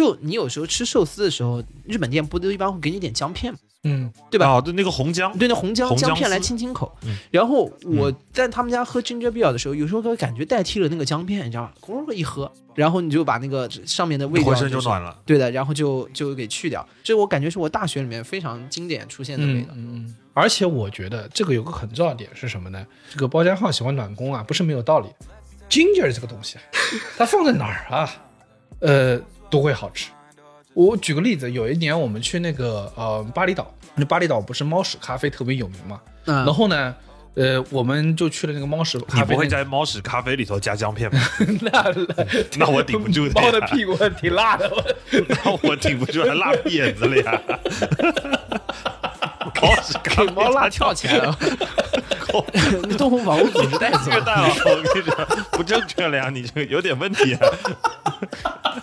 [0.00, 3.58] 就你有时候吃寿司的时候，日本店不都一般会给你点姜片吗？
[3.84, 4.46] 嗯，对吧？
[4.48, 6.90] 哦，对，那个红姜，对，那红姜红姜姜片来清清口。
[7.04, 11.72] 嗯然后我在他们家喝 ginger beer 的时候，有时候会感觉代替了那个姜片，你知道吗？
[11.82, 15.18] 咕噜一喝，然后你就把那个上面的味道、浑身就暖了。
[15.26, 16.86] 对的，然后就就给去掉。
[17.02, 19.68] 这我感觉是我大学里面非常经典出现的味道。
[19.74, 20.16] 嗯嗯。
[20.32, 22.86] 而且我觉得这个有个很重要的点是什么呢？
[23.10, 25.08] 这个包家浩喜欢暖宫啊，不是没有道理。
[25.68, 26.62] Ginger 这个东西啊，
[27.16, 28.10] 它放在哪儿啊，
[28.80, 30.10] 呃，都会好吃。
[30.72, 36.00] 我举个例子，有一年我们去那个呃巴厘岛，那巴厘岛不是猫屎咖啡特别有名嘛？
[36.26, 36.94] 嗯，然后呢，
[37.34, 41.18] 呃，我们就去了那个猫屎咖啡、你不会在猫屎咖啡里头加姜片吧？
[41.60, 41.92] 那
[42.56, 44.84] 那我顶不住的猫的屁股挺辣的，我
[45.44, 47.40] 那我顶不住，还辣屁眼子了呀！
[49.60, 51.36] 猫屎咖啡给猫辣跳起来了，
[52.82, 57.40] 那动物保护组织带走这，个大佬，我跟你说不正确了呀，你这个有点问题啊，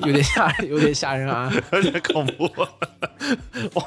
[0.05, 1.51] 有点吓人，有点吓人啊！
[1.73, 2.45] 有点恐怖。
[3.73, 3.85] 哇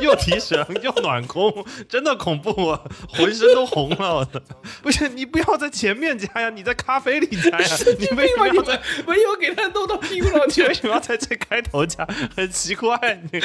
[0.00, 4.14] 又提神又暖宫，真的恐怖，啊浑身都红了。
[4.16, 4.42] 我的
[4.82, 10.74] 不是你不要在前面加呀，你在咖啡里加呀，你 为什么要在没有给它弄到屁股上去为。
[10.78, 12.06] 什么要在最开头加？
[12.36, 12.96] 很奇怪，
[13.32, 13.40] 你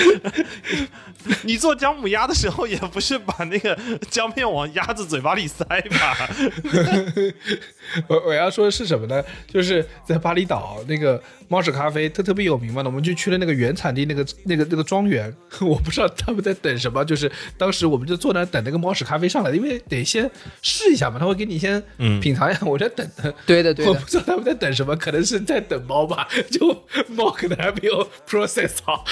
[1.43, 3.75] 你做姜母鸭的时候，也不是把那个
[4.11, 6.29] 姜片往鸭子嘴巴里塞吧？
[8.07, 9.23] 我我要说的是什么呢？
[9.47, 12.81] 就是在巴厘岛那个猫屎咖啡，它特别有名嘛。
[12.85, 20.29] 我们就去了那个原产地那个那个那个庄园， 我不知道他们在等什么，就是当时我们就坐那儿等那个猫屎咖啡上来，因为得先
[20.61, 22.19] 试一下嘛，他会给你先嗯。
[22.19, 23.33] 品尝一下，我在等的。
[23.45, 23.91] 对的对的。
[23.91, 29.03] 我不，知道他们在等什么，可能是在等猫吧，就猫可能还没有 process 好，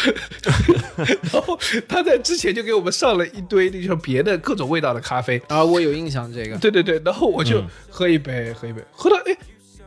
[1.34, 1.58] 然后
[1.88, 7.68] 他在之前就给我们上了一堆那种别的各种味道的咖啡，啊，我有印象这个，对对对，然后我就嗯。
[7.90, 9.36] 喝一杯，喝一杯，喝到哎，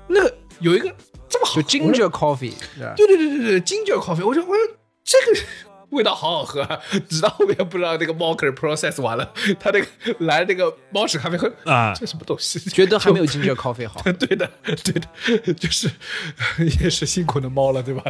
[0.09, 0.93] 那个有一个
[1.29, 2.55] 这么好，就 ginger coffee，
[2.97, 4.57] 对对对对对，ginger coffee，我说我说
[5.05, 5.41] 这个
[5.91, 9.87] 味道好好喝啊， 直到后面不知道那个猫可能 process 完了，他那个
[10.21, 11.95] 来那个猫屎咖啡喝啊。
[11.95, 12.59] 这什么东西？
[12.71, 14.01] 觉得还没有 ginger coffee 好。
[14.19, 14.95] 对的，对
[15.45, 15.89] 的，就是
[16.83, 18.03] 也是辛苦的猫了，对吧？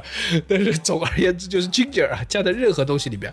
[0.49, 3.33] 但是总而言之，就是 ginger 啊，加在任何东西里边，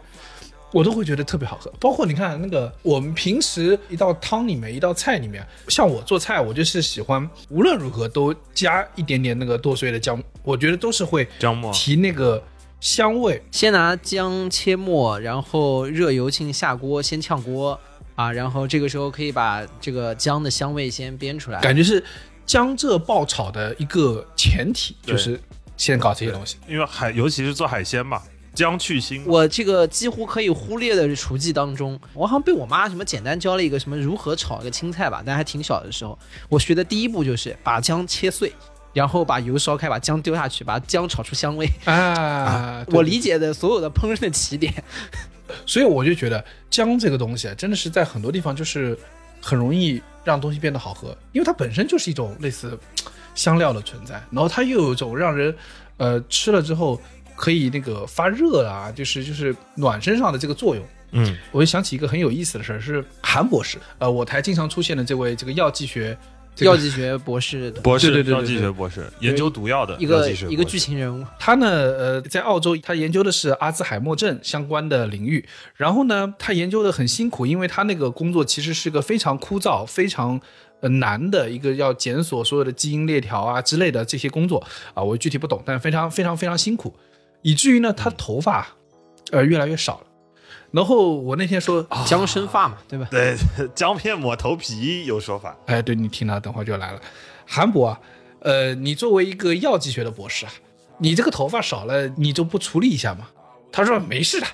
[0.71, 1.71] 我都会觉得特别好喝。
[1.79, 12.41] 包括你看那个，我们平时一道汤里面，一道菜里面，像我做菜，我就是喜欢无论如何都加一点点那个剁碎的姜，我觉得都是会姜末提那个
[12.79, 13.41] 香味。
[13.51, 17.79] 先拿姜切末，然后热油进下锅，先炝锅
[18.15, 21.59] 啊，然后这个时候可以把这个姜的香味先煸出来。
[21.61, 22.03] 感觉是
[22.45, 25.39] 江浙爆炒的一个前提，就是
[25.77, 26.57] 先搞这些东西。
[26.67, 28.21] 因为海尤其是做海鲜嘛，
[28.53, 29.23] 姜去腥。
[29.25, 36.17] 我这个几乎可以忽略的厨技当中，我好像被我妈什么简单教了一个什么如何炒一个青菜吧，但还挺小的时候，
[36.49, 38.51] 我学的第一步就是把姜切碎，
[38.93, 41.67] 然后把油烧开，把姜丢下去，把姜炒出香味。
[41.85, 44.73] 啊，对我理解的所有的烹饪的起点，
[45.65, 48.97] 所以我就觉得姜这个东西啊，真的是在很多地方就是
[49.41, 52.77] 很容易让东西变得好喝，因为它本身就是一种类似
[53.33, 55.55] 香料的存在，然后它又有一种让人
[55.97, 56.99] 呃吃了之后
[57.41, 60.85] 可以那个发热啊，就是就是暖身上的这个作用。
[61.13, 66.15] 嗯，我就想起一个很有意思的事儿，是韩博士，呃，我台经常出现的这位这个药剂学、
[66.55, 71.25] 这个药剂学博士的博士，对对对对药剂学博士，研究毒药的一个一个剧情人物。
[71.39, 75.43] 他呢，呃，在澳洲，他研究的是阿兹海默症相关的领域。
[75.75, 80.39] 然后呢，他研究的很辛苦，因为他那个工作其实是个非常枯燥、非常
[80.79, 86.95] 呃难的一个要检索所有的基因链条啊之类的这些工作啊，我具体不懂，但非常非常非常辛苦，
[87.41, 88.67] 以至于呢，他头发
[89.31, 90.07] 呃越来越少了。
[90.71, 93.07] 然后我那天说，姜生发嘛，对吧？
[93.11, 93.35] 对
[93.75, 95.57] 姜片抹头皮有说法。
[95.65, 97.01] 哎，对你听了，等会儿就来了。
[97.45, 97.99] 韩博啊，
[98.39, 100.51] 呃，你作为一个药剂学的博士啊，
[100.97, 103.27] 你这个头发少了，你就不处理一下吗？
[103.69, 104.47] 他说没事的，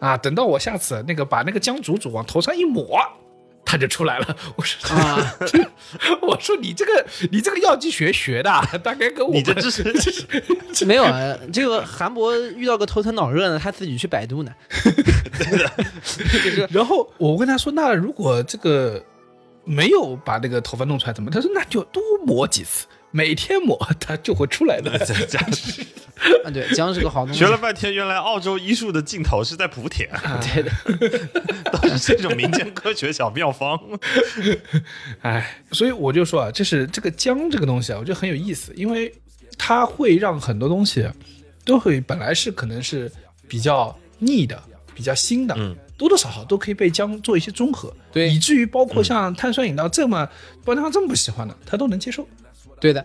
[0.00, 3.00] 啊，等到我下次那个把那个姜煮煮往头上一抹，
[3.70, 4.36] 它就出来了。
[4.56, 5.36] 我说啊，
[6.22, 14.50] 我说你这个你这个药剂学学的啊， 大概跟我们你这知识没有啊，这个韩博遇到个头疼脑热呢，他自己去百度呢。
[16.70, 19.00] 然后我问他说：“那如果这个
[19.64, 24.98] 没有把那个头发弄出来怎么？”他说：“那就多磨几次，每天抹它就会出来的。
[25.04, 25.38] 这这
[26.44, 27.38] 啊，对，姜是个好东西。
[27.38, 30.06] 学了半天，原来澳洲医术的尽头是在莆田，
[30.52, 30.70] 对的，
[31.72, 33.80] 都是这种民间科学小妙方。”
[35.22, 39.10] 哎，所以我就说啊，就是这个姜这个东西啊，我觉得很有意思，因为
[39.56, 41.08] 它会让很多东西
[41.64, 43.10] 都会本来是可能是
[43.48, 44.62] 比较腻的、
[44.94, 50.28] 比较腥的，嗯，多多少少都可以被姜做一些中和，对以至于包括像碳酸饮料这么
[50.66, 52.28] 包浆这么不喜欢的，他都能接受。
[52.80, 53.04] 对的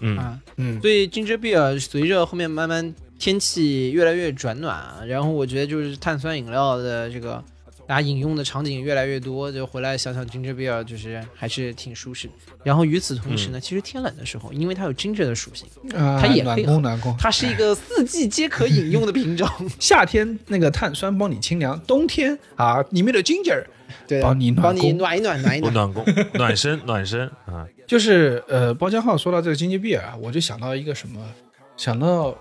[0.00, 0.38] 嗯，啊。
[0.56, 7.42] 嗯，所以 ginger beer 随着后面慢慢天气越来越转暖，然后我觉得就是碳酸饮料的这个
[7.86, 12.32] 大家饮用的场景越来越多，就回来想想 ginger beer 就是还是挺舒适的。
[12.62, 19.48] 然后与此同时呢，其实天冷的时候，因为它有 ginger 的属性，啊它也暖配合宫暖宫，它是一个四季皆可饮用的品种。
[19.78, 23.62] 夏天那个碳酸帮你清凉，冬天啊里面的 ginger
[24.06, 25.72] 对，帮你暖帮你暖一暖，暖一暖。
[25.72, 26.04] 暖宫、
[26.34, 31.20] 暖身、暖身啊，就是呃，包浆浩说到这个金桔比尔啊，我就想到一个什么，
[31.76, 32.36] 想到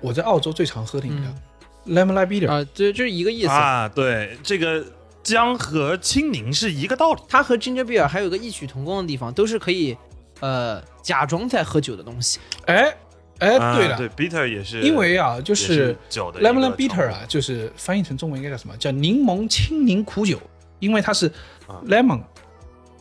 [0.00, 3.48] 我在澳洲最常喝的饮料、lemon lime bitter，、啊，这就是一个意思。
[3.48, 4.84] 啊，对，这个
[5.22, 7.20] 姜和青柠是一个道理。
[7.28, 9.96] 它和 ginger beer 还有一个异曲同工的地方，都是可以
[10.40, 12.38] 呃假装在喝酒的东西。
[12.66, 12.94] 哎
[13.38, 18.76] 哎，啊对了，对，bitter 也是，因为啊，就也是 lemon bitter 啊，就是翻译成中文应该叫什么？
[18.76, 20.40] 叫柠檬青柠苦酒，
[20.78, 21.26] 因为它是
[21.66, 22.22] 啊 lemon、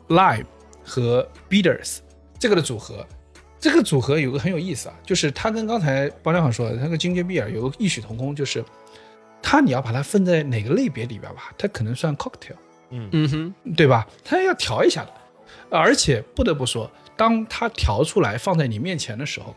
[0.10, 0.46] lime
[0.84, 2.00] 和 bitters
[2.40, 3.06] 这个的组合。
[3.60, 8.64] 这个组合有个很有意思啊，就是它跟刚才包亮好说的那个金桔比尔有个异曲同工，就是
[9.42, 12.56] 它你要把它分在哪个类别里边吧，它可能算 cocktail。
[12.92, 14.08] 嗯哼，对吧？
[14.24, 15.12] 它要调一下的，
[15.72, 19.56] 而且不得不说，当它调出来放在你面前的时候，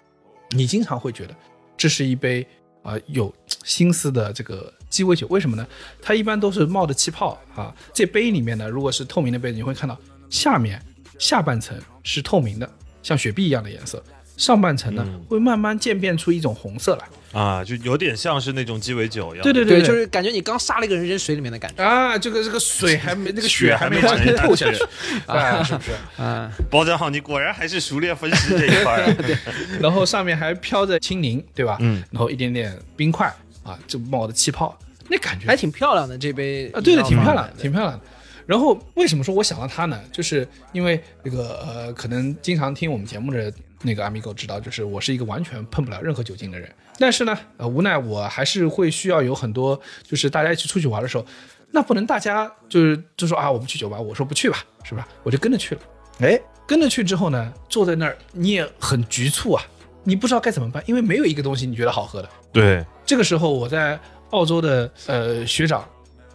[0.51, 1.37] 你经常会觉得
[1.77, 2.45] 这是一杯
[2.83, 5.27] 啊、有心思的这个鸡尾酒。
[5.31, 5.67] 为什么呢？
[6.03, 7.73] 它一般都是冒着气泡啊。
[7.95, 9.97] 这杯里面呢，如果是透明的杯子，你会看到
[10.29, 10.83] 下面
[11.19, 12.71] 下半层是透明的，
[13.03, 14.03] 像雪碧一样的颜色，
[14.37, 17.07] 上半层呢、嗯会慢慢渐变出一种红色来。
[17.33, 19.45] 啊，就有点像是那种鸡尾酒一样。
[19.45, 24.85] 对对对，就是感觉你刚杀了一个人扔水里面的感觉啊，这个这个水还没那个血还没完全透下下去，
[25.31, 25.93] 啊，是不是？
[26.21, 26.51] 啊。
[26.69, 29.37] 包浆好，你果然还是熟练分析这一块 对。
[29.81, 31.77] 然后上面还飘着青柠，对吧？
[31.79, 34.77] 嗯，然后一点点冰块啊，就冒的气泡，
[35.09, 38.01] 那感觉还挺漂亮的这杯啊，对的，挺漂亮的，挺漂亮的。
[38.47, 40.01] 然后为什么说我想到它呢？
[40.11, 46.69] 就是因为这个呃，可能经常听我们节目的那个阿米狗知道，就是我是一个完全碰不了任何酒精的人。
[46.99, 51.25] 但是呢，呃，无奈我还是会需要有很多，就是大家一起出去玩的时候，
[51.71, 55.07] 那不能大家就是就说啊，我们去酒吧，我说不去吧，是吧？
[55.23, 55.81] 我就跟着去了。
[56.19, 59.63] 哎，跟着去之后呢，坐在那儿你也很局促啊，
[60.03, 62.29] 你不知道该怎么办，因为没有一个东西你觉得好喝的。
[62.53, 63.99] 对，这个时候我在
[64.31, 65.85] 澳洲的呃学长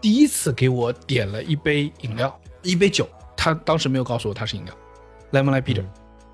[0.02, 3.08] 第一次给我点了一杯饮料，一杯酒，
[3.38, 4.76] 他当时没有告诉我它是饮料
[5.32, 5.86] ，lemon lime bitter，、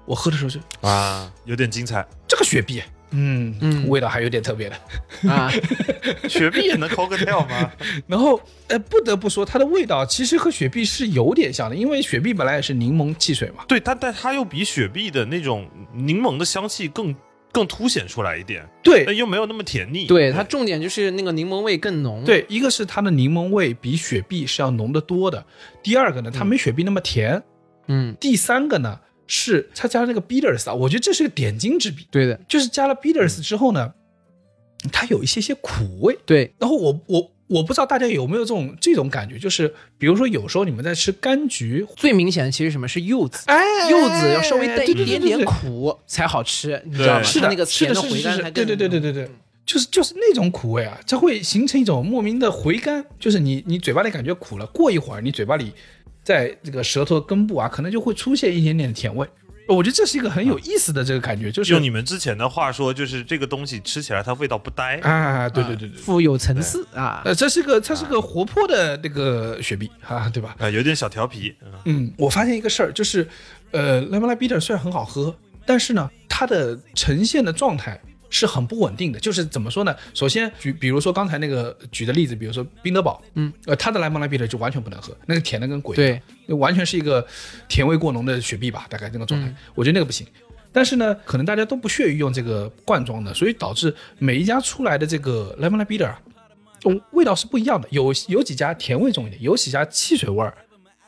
[0.04, 2.04] 我喝的时候就啊，有点精彩。
[2.28, 5.30] 这个雪碧，嗯嗯味道还有点特别的。
[5.32, 5.48] 啊，
[6.28, 7.72] 雪碧也能 cocktail 吗？
[8.08, 13.64] 然后呃不得不说它的味道其实和雪碧是有点像的，因为雪碧本来也是柠檬汽水嘛。
[13.68, 17.16] 对，但但它又比雪碧的那种柠檬的香气更
[17.52, 20.06] 更凸显出来一点，对但又没有那么甜腻。
[20.06, 25.46] 对，它重点就是那个柠檬味更浓。，对，一个是它的柠檬味比雪碧是要浓得多的，
[25.82, 27.42] 第二个呢它没雪碧那么甜，
[27.88, 32.08] 嗯，第三个呢是它加了那个 bitters 啊，我觉得这是个点睛之笔。
[32.12, 33.94] 对的，就是加了 bitters 之后呢，
[34.92, 36.18] 它有一些些苦味。
[36.26, 47.24] 对，然后我我我不知道大家有没有这种这种感觉，就是比如说有时候你们在吃柑橘，最明显的其实什么是柚子，哎柚子要稍微带一点点苦才好吃，你知道吗？
[47.24, 49.30] 是的，它那个是的，是的，是的，甘对对对对对对。
[49.64, 55.72] 就是就是那种苦味啊，它会形成一种莫名的回甘，就是你你嘴巴里感觉苦了，过一会儿你嘴巴里
[56.24, 59.26] 在这个舌头根部啊，可能就会出现一点点的甜味。
[59.76, 64.98] 我觉得这是一个很有意思的这个感觉，就是用你们之前的话说，就是这个东西吃起来它味道不呆。
[65.00, 67.22] 啊，对对对对，富有层次啊。
[67.26, 70.56] 呃，这是个它是个活泼的那个雪碧啊，对吧？
[70.60, 73.28] 啊，有点小调皮，嗯嗯，我发现一个事儿，就是
[73.72, 78.00] 呃，lemon lime bitter 虽然很好喝，但是呢，它的呈现的状态
[78.32, 79.20] 是很不稳定的。
[79.20, 79.96] 就是怎么说呢？
[80.16, 86.20] 首先举，比如说刚才那个举的例子，比如说宾德堡，嗯，呃，它的 lemon lime bitter 就完全不能喝，那个甜的跟鬼对，
[86.56, 87.24] 完全是一个
[87.68, 90.26] 甜味过浓的雪碧吧，大概那个状态，嗯我觉得那个不行。
[90.74, 96.22] 但是呢，可能大家都不屑于用这个罐装的，所以导致每一家出来的这个 lemon lime bitter 啊，
[96.86, 97.86] 嗯，味道是不一样的。
[97.92, 100.56] 有有几家甜味重一点，有几家汽水味儿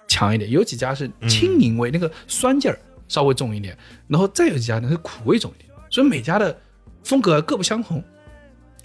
[0.05, 6.55] 强一点，有几家是青柠味，那个酸劲儿稍微重一点，然后再有几家呢是苦味重一点，所以每家的
[7.03, 8.03] 风格各不相同。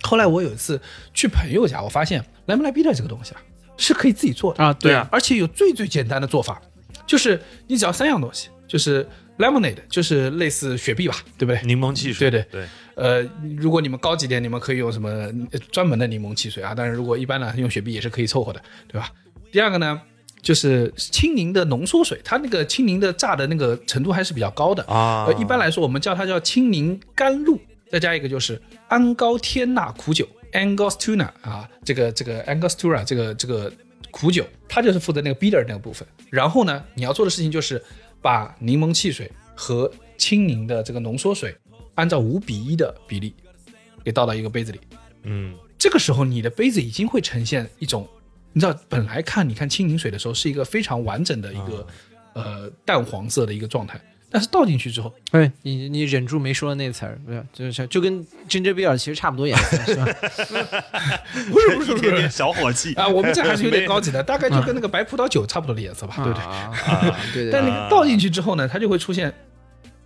[0.03, 0.81] 后来我有一次
[1.13, 3.41] 去朋友家，我发现 lemon lime bitter 这个东西啊
[3.77, 6.61] 是可以自己做的啊对啊而且有最最简单的做法，
[7.07, 9.07] 就是你只要三样东西，就是
[9.39, 11.61] lemonade，就是类似雪碧吧，对不对？
[11.63, 15.09] 柠檬汽水，对对对，呃，如果你们高级点，你们可以用什么
[15.51, 16.75] 呃专门的柠檬汽水啊？
[16.77, 19.11] 但是如果一般呢，用雪碧也是可以凑合的，对吧？
[19.51, 20.01] 第二个呢，
[20.43, 33.73] 就是青柠的浓缩水，它那个青柠的榨的那个程度还是比较高的啊呃，一般来说，我们叫它叫青柠甘露，再加一个就是安高天钠苦酒 （Angostura） 啊，这个这个 Angostura 这个这个
[34.11, 36.07] 苦酒，它就是负责那个 bitter 那个部分。
[36.31, 37.83] 然后呢，你要做的事情就是
[38.21, 41.57] 把柠檬汽水和青柠的这个浓缩水
[41.95, 43.35] 按照五比一的比例
[44.05, 44.81] 给倒到一个杯子里。
[45.23, 48.09] 嗯，这个时候，你的杯子已经会呈现一种，
[48.53, 51.87] 你知道，本来看你看青柠水的时候是一个非常完整的一个、
[52.35, 60.07] 呃淡黄色的一个状态，但是倒进去之后，哎，你你忍住没说那词儿，不是，就是就跟 ginger beer 其实差不多颜色，是吧？
[61.51, 62.29] 不是不是一不是。
[62.29, 62.93] 小火气。
[62.95, 66.43] 啊，我们这还是有点高级的，大概就跟那个白葡萄酒差不多的颜色吧，对不对？
[66.43, 69.33] 啊， 对对对，但那个倒进去之后呢，它就会出现，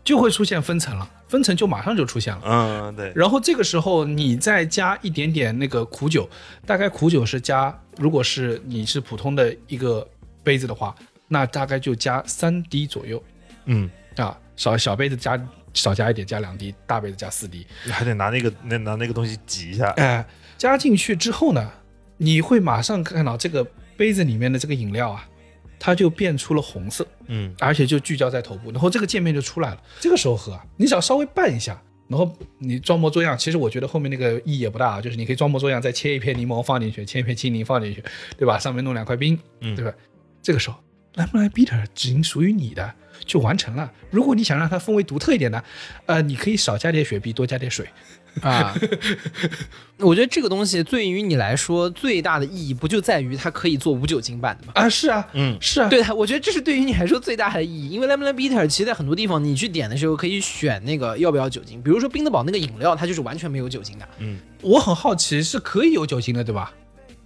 [0.04, 2.42] 就会出现分层了，分层就马上就出现了。
[2.44, 6.28] 嗯，对，然后这个时候你再加一点点那个苦酒，
[6.64, 10.06] 大概苦酒是加，如果是你是普通的一个
[10.44, 10.94] 杯子的话，
[11.26, 13.20] 那大概就加三滴左右。
[13.66, 15.40] 嗯，啊，小小杯子加
[15.74, 17.66] 少加一点，加两滴，大杯子加四滴。
[17.84, 20.24] 你还得拿那个那拿那个东西挤一下，哎、
[20.58, 21.70] 加进去之后呢，
[22.16, 25.28] 你会马上看到这个杯子里面的这个饮料啊，
[25.78, 27.06] 它就变出了红色。
[27.28, 29.82] 嗯，而且就聚焦在头部，然后这个界面就出来了。
[30.00, 33.38] 这个时候喝啊，你只要稍微拌一下，然后你装模作样。
[33.38, 38.04] 其实我觉得后面那个意义也不大啊，就是你可以装模作样，再切一片柠檬放进去，切一片青柠放进去，
[38.36, 38.58] 对吧？
[38.58, 39.92] 上面弄两块冰，嗯对吧？
[40.42, 40.76] 这个时候
[41.14, 43.90] 来不来 Bitter 仅属于你的，就完成了。
[44.10, 45.62] 如果你想让它风味独特一点呢，
[46.06, 47.86] 呃，你可以少加点雪碧，多加点水。
[48.40, 48.74] 啊，
[49.98, 54.72] 我觉得这个东西对于你来说最大的意义，不就在于它可以做无酒精版的吗？
[54.74, 66.72] 啊，是啊，嗯是啊，对的，我觉得这是对于你来说最大的意义，因为 lemon bitter 其实在很多地方你去点的时候可以选那个要不要酒精，比如说冰得堡那个饮料，它就是完全没有酒精的，嗯我很好奇，是可以有酒精的，对吧？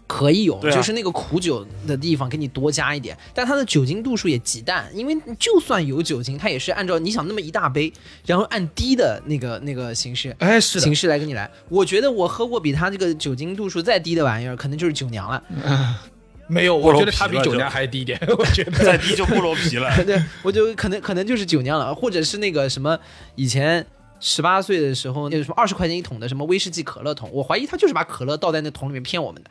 [0.06, 7.92] 可以有，啊就是那个苦酒的地方给你多加一点，但它的酒精度数也极淡，因为就算有酒精，它也是按照你想那么一大杯，
[8.24, 10.34] 然后按低的那个那个形式。
[10.38, 15.42] 哎，是形，式来跟你来，我觉得我喝过比它这个酒精度数再低的玩意儿，可能就是酒娘了。
[16.48, 18.84] 没有，我觉得它比酒啤了就酿还低一点， 我觉得。
[18.84, 19.90] 再低就菠萝啤了。
[20.06, 22.96] 对，我就可能可能就是酒酿了，或者是那个什么
[23.34, 23.84] 以前
[24.20, 29.50] 十八岁的时候，那个什么二十块钱一桶的什么威士忌可乐桶，我怀疑他就是把可乐倒在那桶里面骗我们的。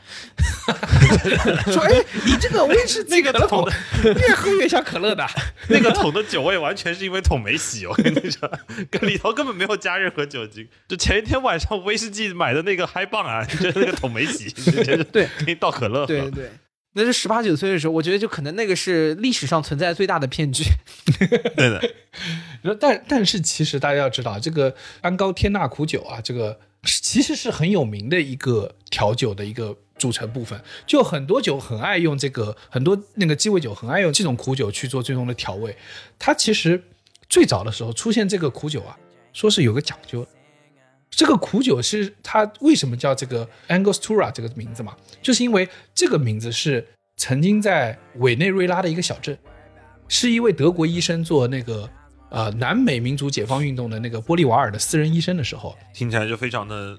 [1.72, 5.26] 说，哎，你这个威士忌那个可乐桶桶越喝越像可乐的。
[5.70, 8.50] 那个桶的酒味完全是因为桶没洗，我跟你说，
[8.90, 10.68] 跟里头根本没有加任何酒精。
[10.88, 14.50] 就前一天晚上威士忌买的那个嗨棒啊，就是那个桶没洗，
[15.12, 16.08] 对给你倒可乐喝。
[16.08, 16.52] 对对。
[16.98, 20.64] 那是十八九岁的时候，我觉得就可能那个是历史上存在最大的骗局。
[21.58, 21.94] 对的，
[22.80, 30.58] 但但是其实大家要知道，这个安高天那苦酒啊，这个其实是很有名的一个调酒的一个组成部分。
[30.88, 35.76] 就很多酒很爱用这个，很多那个鸡尾酒很爱用这种苦酒去做最终的调味。
[36.18, 36.82] 它其实
[37.28, 38.98] 最早的时候出现这个苦酒啊，
[39.34, 40.30] 说是有个讲究的。
[41.10, 44.96] 这个苦酒是它为什么叫这个 Angostura 这个名字嘛？
[45.22, 46.86] 就是因为这个名字是
[47.18, 49.38] 曾经在委内瑞拉的一个小镇，
[50.10, 51.90] 是一位德国医生做那个
[52.30, 56.98] 呃南美民族解放运动的那个玻利瓦尔的私人医生的时候，听起来就非常的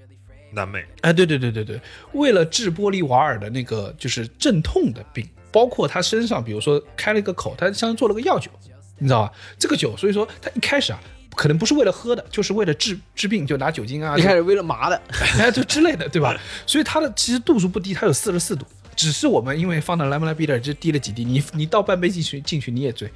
[0.52, 0.82] 南美。
[1.02, 1.78] 哎，对对对对对，
[2.12, 8.50] 为了治玻利瓦尔的那个就是镇痛的病，包括他身上，比如说开了一个口，他相当于做了个药酒，
[8.98, 9.32] 你知道吧？
[9.58, 11.00] 这个酒，所以说他一开始啊，
[11.36, 15.00] 可能不是为了喝的，就是为了治治病，就拿酒精啊，一开始为了麻的，
[15.38, 16.34] 哎，就之类的，对吧？
[16.66, 18.64] 所以它的其实度数不低，它有四十四度，
[18.96, 23.08] 只是我们因为放的 lemon bitter 就滴了几滴，你你倒半杯进去进去你也醉，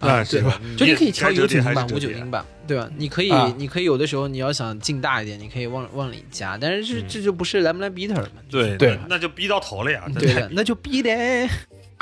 [0.00, 0.60] 啊， 对吧？
[0.76, 2.88] 就你可以调有酒精版、该折叠还是无酒精版，对吧？
[2.98, 8.28] 你可以，啊你可以有的时候你要想劲大一点，你可以往往里加，但是这、这就不是 lemon bitter 嘛？
[8.50, 10.04] 对对那那就逼到头了呀。
[10.18, 11.10] 对的，那就逼的。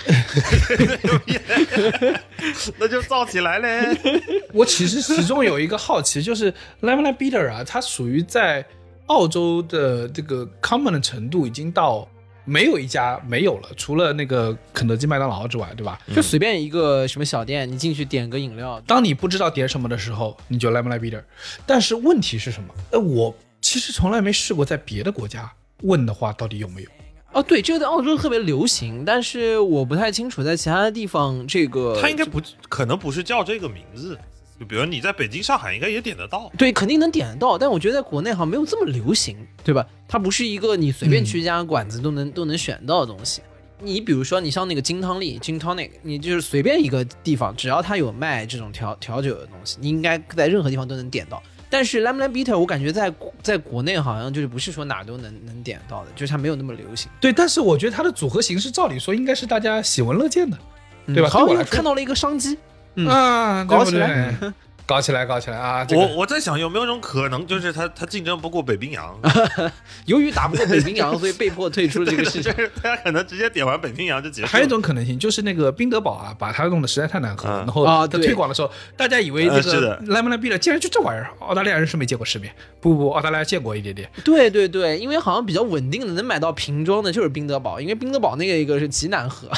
[2.78, 3.96] 那就造起来嘞。
[4.53, 8.64] 我其实始终有一个好奇，就是 lemon bitter 啊，它属于在
[9.07, 12.09] 澳洲的这个 common 的程度已经到
[12.44, 15.98] 没有一家没有了，除了那个肯德基、麦当劳之外，对吧？
[16.14, 21.22] 就随便一个什么小店，你进去点个饮料，当你不知道点什么的时候，你就 lemon bitter。
[21.66, 22.74] 但是问题是什么？
[22.92, 25.51] 呃，我其实从来没试过在别的国家
[25.82, 26.88] 问的话，到底有没有？
[27.33, 34.18] 哦，对，这个在澳洲特别流行，但是我不太清楚在其他的地方这个，它应该不可能不是叫这个名字，
[34.59, 36.51] 就比如你在北京、上海应该也点得到。
[36.59, 39.87] 对，肯定能点得到，但我觉得在国内好像没有这么流行，对吧？
[40.09, 43.41] 它不是一个你随便去一家馆子都能、都能选到的东西。
[43.83, 51.43] 你比如说，你像那个金汤力 （Gin Tonic），你就是随便一个地方，只要它有卖这种调调酒的东西，你应该在任何地方都能点到。
[51.70, 53.10] 但是 Lemon Bitter，我感觉在
[53.42, 60.58] 在国内好像就是不是说哪都能能点到的，就是它没有那么流行，对，但是我觉得它的组合形式，照理说应该是大家喜闻乐见的，
[61.06, 61.30] 嗯对吧？
[61.30, 62.58] 好我又看到了一个商机，
[62.96, 63.06] 嗯。
[63.06, 64.34] 啊，搞起来。
[64.40, 64.52] 对，
[64.91, 65.84] 搞起来，搞起来啊！
[65.84, 69.16] 这我个我在想有没有一种可能，就是他他竞争不过北冰洋，
[70.07, 72.53] 由于打不过北冰洋， 所以被迫退出这个市场。
[72.57, 74.49] 就是 大家可能直接点完北冰洋就结束了。
[74.49, 82.53] 还有一种可能性，就是那个宾德堡啊，把它弄得实在太难喝然后啊对推广的时候，大家以为这个呃是的 lemon bitter 竟然就这玩意儿，澳大利亚人是没见过世面。
[82.80, 84.11] 不不不，澳大利亚见过一点点。
[84.24, 89.49] 对对对，因为好像比较稳定的能买到瓶装的就是宾德堡，因为宾德堡那个一个是极难喝，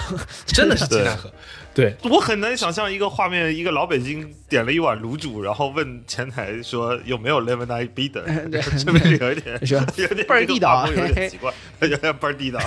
[0.44, 1.32] 真的是极难喝。
[1.74, 9.58] 对，我很难想象一个画面，一个老北京点了一碗卤煮，然后问前台说有没有 lemonade b e a t 对是不是有一点
[9.96, 12.60] 有点倍儿地道有点奇怪，有点倍儿地道。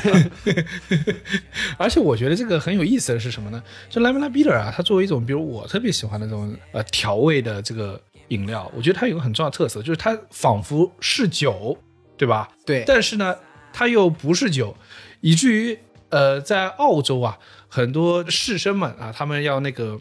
[1.78, 3.62] 而且我觉得这个很有意思的是什么呢？
[3.90, 11.78] 就 lemon bitter 啊，它作为一种比如我特别喜欢的这种呃调味的这个饮料，我觉得它有个很重要的特色，就是它仿佛是酒，
[12.18, 12.50] 对吧？
[12.66, 13.36] 对但是呢，
[13.72, 14.76] 它又不是酒，
[15.22, 15.78] 以至于
[16.10, 17.38] 呃，在澳洲啊，
[17.76, 20.00] 很多士绅们啊，他们要那个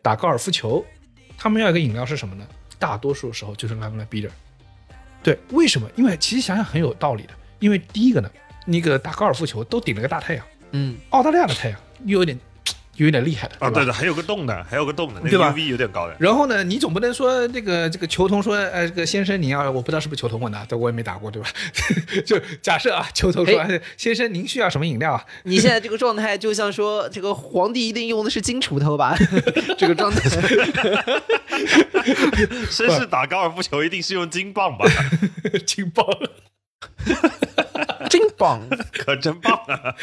[0.00, 0.86] 打高尔夫球，
[1.36, 2.46] 他们要一个饮料是什么呢？
[2.78, 4.30] 大多数时候就是 lemon bitter。
[5.20, 5.90] 对，为什么？
[5.96, 7.30] 因为其实想想很有道理的。
[7.58, 8.30] 因为第一个呢，
[8.64, 12.38] 那个打高尔夫球都顶了个大太阳，嗯，澳大利亚的太阳又有点
[13.04, 16.16] 有点厉害的，啊，吧对的，还有个洞的，还有个洞的，那个对吧 UV 有点高的。
[16.18, 21.48] 然后呢，你总不能说这个这个球童说，呃，这个先生您要，我不知道是不是球童问的但，我也没打过，对吧？
[22.26, 25.24] 就假设啊，球童说，先生您需要什么饮料啊？
[25.44, 29.16] 你现在这个状态就像说，这个皇帝一定用的是金锄头吧？
[29.78, 30.28] 这个状态，
[32.70, 34.84] 绅士打高尔夫球一定是用金棒吧？
[35.64, 36.30] 劲爆了。
[38.10, 38.60] 真棒！
[38.92, 39.94] 可真棒啊！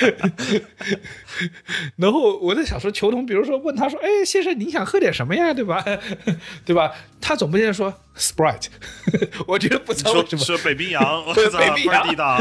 [1.98, 5.54] 然后我在想说，球童比如说问他说，哎，先生您想喝点什么呀？
[5.54, 5.84] 对吧？
[6.66, 6.92] 对吧？
[7.20, 8.68] 他总不见得说 Sprite，
[9.46, 10.46] 我觉得不知道说为什么。
[10.46, 12.38] 说北冰洋，北冰洋地道。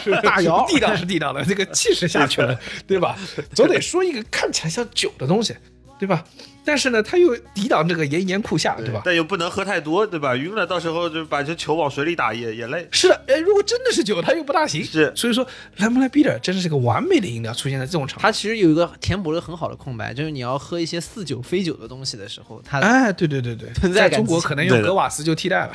[0.00, 3.16] 是大摇，地道是地道的，这个气势下去了，对吧？
[3.54, 5.54] 总得说一个看起来像酒的东西，
[6.00, 6.24] 对吧？
[6.64, 9.02] 但是呢，他又抵挡这个炎炎酷夏，对吧？
[9.04, 10.34] 但又不能喝太多，对吧？
[10.34, 12.88] 晕了，到时候就把这球往水里打也也累。
[12.90, 14.82] 是的，哎，如果真的是酒，它又不大行。
[14.82, 15.46] 是所以说
[15.76, 18.22] 莱姆莱比尔真的是个完美的饮料，出现在这种场合。
[18.22, 25.72] 它其实有一个填补了很好的空白，就是你要喝一些似酒非酒的东西的时候，它哎，对对对对，存在在中国可能用格瓦斯就替代了。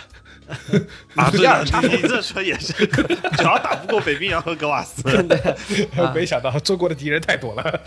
[1.15, 2.73] 啊，对 第二的，你你这说也是，
[3.37, 5.03] 只要打不过北冰洋和格瓦斯，
[6.13, 7.81] 没想到中国的敌人太多了，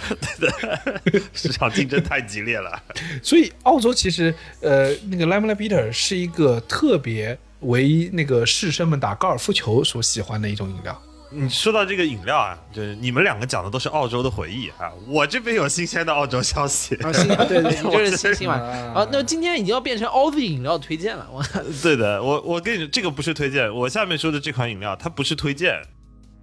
[1.33, 2.83] 市场竞争太激烈了。
[3.23, 11.03] 所以澳洲其实呃那个 Lemon Bitter 是一个特别为那个士绅们打高尔夫球所喜欢的一种饮料。
[11.31, 16.95] 你说到这个饮料啊，就是你们两个讲的都是澳洲的回忆啊，我这边有新鲜的澳洲消息。
[16.97, 19.09] 啊，新对对， 你这是新新玩啊啊。
[19.13, 21.43] 那今天已经要变成澳洲饮料推荐了，我
[21.83, 25.81] 对的，我我跟你说，这个不是推荐，我下面说的这款饮料它不是推荐，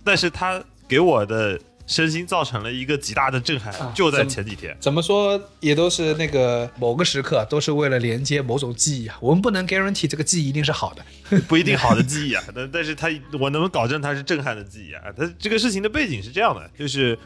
[0.04, 4.76] 但是它给我的身心造成了一个极大的震撼，啊就在前几天。
[4.80, 9.18] 怎么说也都是那个某个时刻，都是为了连接某种记忆啊。
[9.22, 11.06] 我们不能 guarantee 这个记忆一定是好的。
[11.48, 13.10] 不一定好的记忆啊， 但但是它
[13.40, 15.04] 我能保证它是震撼的记忆啊。
[15.16, 17.18] 它这个事情的背景是这样的，就是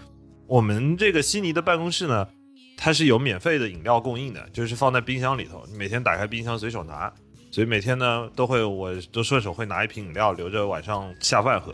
[0.45, 2.27] 我们这个悉尼的办公室呢，
[2.75, 7.11] 它是有免费的饮料供应的，就是放在冰箱里头，你每天打开冰箱随手拿，
[7.49, 11.73] 所以每天呢都会我都顺手会拿一瓶饮料留着晚上下饭喝。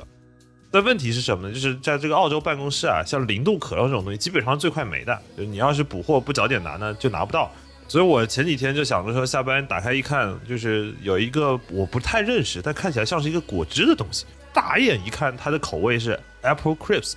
[0.75, 1.53] 但问题是什么呢？
[1.53, 7.49] 就是在这个澳洲办公室啊，像零度可乐这种东西，基本上最快没的，就你要是补货不早点拿呢，就拿不到。
[7.87, 14.25] 所以我前几天就想着说，下班打开一看，就是有一个我不太认识，但看起来像是一个果汁的东西。
[14.51, 17.13] 大眼一看，它的口味是 Apple Crisp。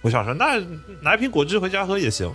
[0.00, 0.60] 我想说，那
[1.00, 2.28] 拿一瓶果汁回家喝也行。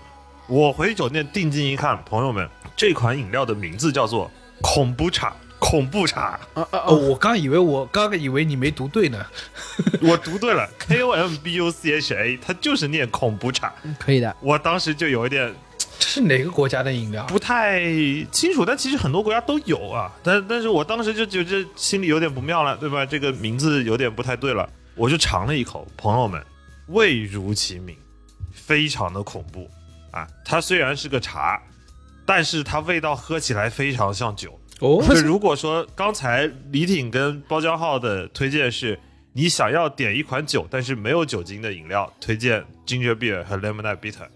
[0.47, 2.47] 我回酒店定睛一看，朋友们，
[2.77, 6.37] 这款饮料的名字叫做恐怖茶，恐怖茶。
[6.53, 9.25] 啊啊哦，我刚以为我刚刚以为你没读对呢。
[10.03, 13.73] 我读对了，K O M B U C H A，它就是念恐怖茶。
[13.97, 14.35] 可以的。
[14.41, 15.53] 我当时就有一点
[15.97, 17.23] 这是哪个国家的饮料？
[17.27, 17.79] 不太
[18.29, 20.11] 清楚，但其实很多国家都有啊。
[20.21, 23.05] 但但是我当时就觉得心里有点不妙了，对吧？
[23.05, 26.43] 这个名字有点不太对了，我就尝了一口，朋友们，
[26.87, 27.95] 味如其名，
[28.51, 29.69] 非常的恐怖
[30.11, 30.27] 啊！
[30.43, 31.61] 它虽然是个茶，
[32.25, 34.59] 但是它味道喝起来非常像酒。
[34.79, 38.99] 哦， 就如果说刚才李挺跟包浆浩的推荐是
[39.33, 44.27] 你想要点一款酒，但是没有酒精的饮料，推荐 ginger beer 和 lemonade bitter。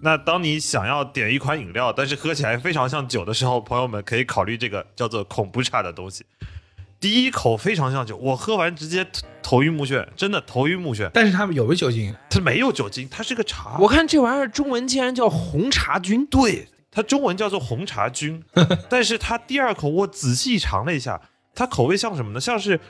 [0.00, 6.24] 那当你想要点一款饮料，但是喝起来非常像酒的时候，朋友们可以考虑这个叫做恐怖茶的东西。
[7.00, 11.10] 第一口非常像酒，我喝完直接头头晕目眩，真的头晕目眩。
[11.14, 12.14] 但是他们有没有酒精？
[12.28, 13.78] 它没有酒精，它是个茶。
[13.80, 18.42] 我看这玩意儿中文竟然叫红茶菌，对，它中文叫做红茶菌，
[18.88, 21.20] 但是它第二口我仔细尝了一下，
[21.54, 22.40] 它口味像什么呢？
[22.40, 22.80] 像是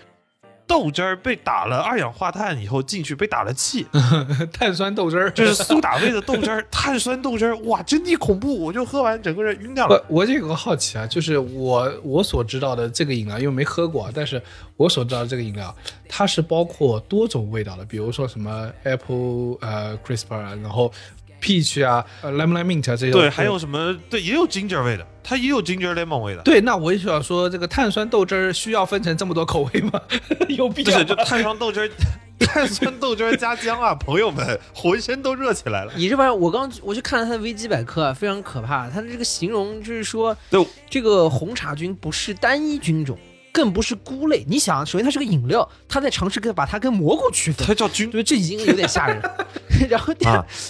[0.66, 3.86] 豆汁儿被打了二氧化碳以后进去被打了气，
[4.52, 8.60] 碳酸豆汁儿，就是苏打味的豆汁儿， 碳酸豆汁儿，哇，真的恐怖！
[8.64, 10.04] 我就喝完整个人晕掉了。
[10.10, 14.40] 我我这有个好奇啊，就是我我所知道的这个饮料，因为没喝过，但是
[14.76, 15.74] 我所知道的这个饮料，
[16.06, 20.92] 它是包括多种味道的，比如说什么 apple 呃 crisp 啊，然后
[21.40, 23.10] peach 啊，呃 lemon mint 啊这些。
[23.10, 23.96] 对，还有什么？
[24.10, 26.42] 对，也有 ginger 味的，它也有 ginger lemon 味的。
[26.42, 30.00] 对，那我也想说，这个碳酸豆汁儿需要分成这么多口味吗？
[30.48, 31.24] 有必要就是就吗？
[31.24, 31.90] 碳酸豆汁儿，
[32.40, 35.92] 碳酸豆汁儿加姜啊，朋友们，浑身都热起来了。
[35.96, 38.88] 你这玩意儿，我刚我去看了它的维基百科啊，非常可怕。
[38.88, 43.18] 它的这个形容就是说，对这个红茶菌不是单一菌种，
[43.58, 44.44] 更不是菇类。
[44.46, 49.20] 你想，首先它是个饮料，它在尝试跟把它跟蘑菇区分，它叫菌，对，这已经有点吓人。
[49.90, 50.24] 然后第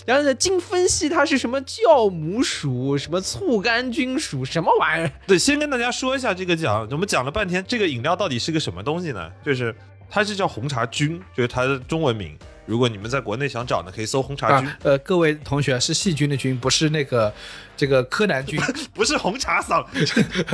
[0.07, 5.13] 然后呢，经分析它是什么酵母属、什么醋杆菌属，什么玩意儿？
[5.27, 9.31] 对，先跟大家说一下这个讲，我们讲了半天，这个饮料到底是个什么东西呢？
[9.45, 9.75] 就是
[10.09, 12.35] 它是叫红茶菌，就是它的中文名。
[12.69, 17.33] 如果你们在国内想找呢，可以搜红茶菌，啊，呃，各位同学是细菌的菌，不是那个
[17.75, 18.61] 这个柯南菌、
[18.93, 19.83] 不是红茶嗓，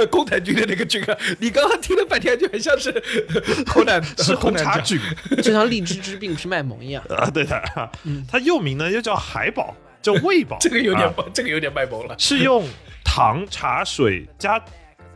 [0.06, 1.18] 工藤君的那个菌啊。
[1.40, 2.92] 你刚刚听了半天，就很像是
[3.66, 4.96] 柯南， 是红茶菌。
[5.28, 7.02] 菌就像荔枝汁并不是卖萌一样。
[7.10, 7.60] 啊，对的。
[8.30, 12.14] 它又名呢又叫海宝，叫胃宝，这个有点啊这个有点卖萌了。
[12.16, 12.64] 是用
[13.04, 14.64] 糖、茶水加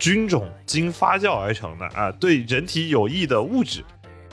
[0.01, 3.85] 菌种经发酵而成的啊，对人体有益的物质。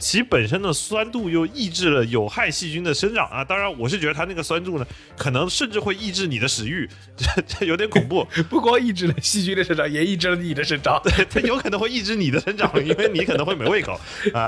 [0.05, 3.43] 其本身的酸度又抑制了有害细菌的生长啊！
[3.43, 4.85] 当然，我是觉得它那个酸度呢，
[5.17, 6.87] 可能甚至会抑制你的食欲，
[7.17, 8.23] 这这有点恐怖。
[8.47, 11.01] 不光抑制了细菌的生长，也抑制了你的生长。
[11.03, 13.99] 对它有可能会抑制你的生长，因为你可能会没胃口
[14.31, 14.47] 啊。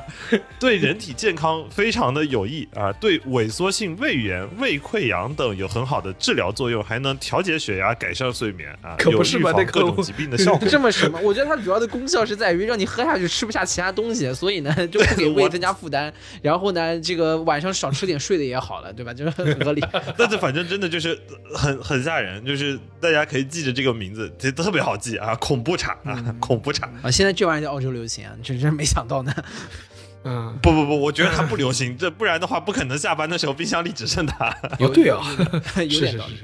[0.59, 10.65] 对人体健康非常的有益啊，对萎缩性胃炎、胃溃疡等有很好的治疗作用，还能调节血压、改善睡眠啊，可不是有预吧那各种疾病的效果。
[10.69, 11.19] 这么什么？
[11.23, 16.13] 我觉得它主要的功效是在于让你喝下去吃不下其他东西，所以呢就不给胃我增加负担。
[16.41, 19.13] 然后呢，这个晚上少吃点，睡的也好了，对吧？
[19.13, 19.83] 就是很 合理。
[20.17, 21.19] 但是反正真的就是
[21.55, 26.87] 很很吓人，就是大家可以记着这个名字，这特别好记啊，恐怖茶啊，恐怖茶。
[27.01, 29.33] 啊，现在这玩意儿在澳洲流行啊，真真没想到呢。
[30.23, 34.49] 嗯，不不不，我觉得它不流行，这不然的话不可能下班的时候冰箱里只剩它。
[34.79, 35.21] 哦对啊，
[35.77, 36.35] 有是是点道理。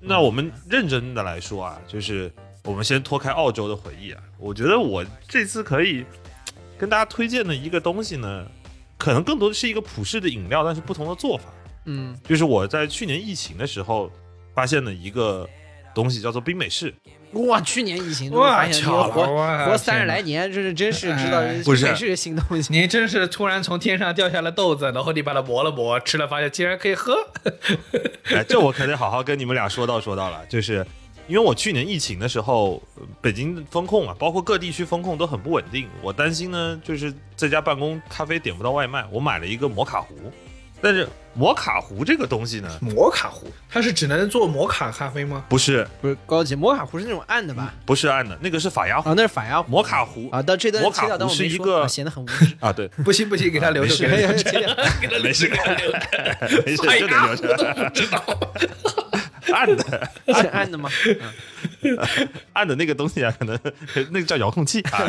[0.00, 2.30] 那我们认真的来说啊，就是
[2.62, 6.04] 我们先脱开澳洲的回忆啊，我觉得我这次可以
[6.82, 8.44] 跟大家推荐的一个东西呢，
[8.98, 11.44] 可能更多的是一个普世的饮料，但是不同的做法。
[11.84, 14.10] 嗯，就是我在去年疫情的时候
[14.52, 15.48] 发现的一个
[15.94, 16.92] 东西，叫做冰美式。
[17.34, 22.72] 哇，去年疫情，哇发现这巧了活哇活三十来年，这是真是知道哎不是美式是新东西。
[22.72, 27.14] 你真是突然从天上掉下了豆子，然后你把它磨了磨，吃了发现竟然可以喝。
[28.24, 30.84] 哎，这我可得好好跟你们俩说道说道了，就是
[31.28, 40.14] 因为我去年疫情的时候，呃北京风控啊，包括各地区风控都很不稳定，我担心呢，就是在家办公咖啡点不到外卖，我买了一个摩卡壶，
[40.80, 45.44] 但是摩卡壶这个东西呢，摩卡壶，它是只能做摩卡咖啡吗？
[45.48, 47.72] 不是不是高级摩卡壶是那种暗的吧？
[47.86, 50.42] 不是暗的，那个是法压壶，啊，那是法压壶摩卡壶啊。
[50.42, 52.54] 到这段摩卡壶是一个啊显得很无知。
[52.60, 56.02] 啊，对，不行不行，给他留着，没事 给他留着，给他留着，没事给他留着。
[56.66, 58.22] 没事哎就得，留着不知道。
[59.52, 60.10] 按的。
[60.40, 60.90] 是暗的吗？
[62.52, 63.58] 按的那个东西啊，可能
[64.10, 65.04] 那个叫遥控器啊。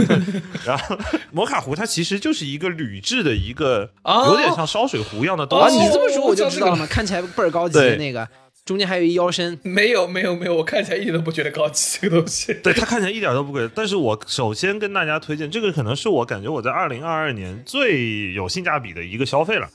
[0.66, 0.98] 然后
[1.32, 5.78] 摩卡壶它其实就是一个铝制的一个，哦有点像烧水壶一样的东啊，西。
[5.78, 8.28] 你这么说我就知道这知道了嘛，看起来倍儿高级的那个，
[8.66, 9.60] 中间还有一腰身。
[9.64, 12.54] 没有没有没有，我看起来一点都不觉得高级这个东西。
[12.64, 19.70] 对它看起来一点都不贵，但是我首先跟大家推荐，这个可能是我感觉我在二零二二年最有性价比的一个消费了。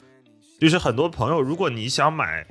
[0.61, 2.45] 就是很多朋友，如果你想买，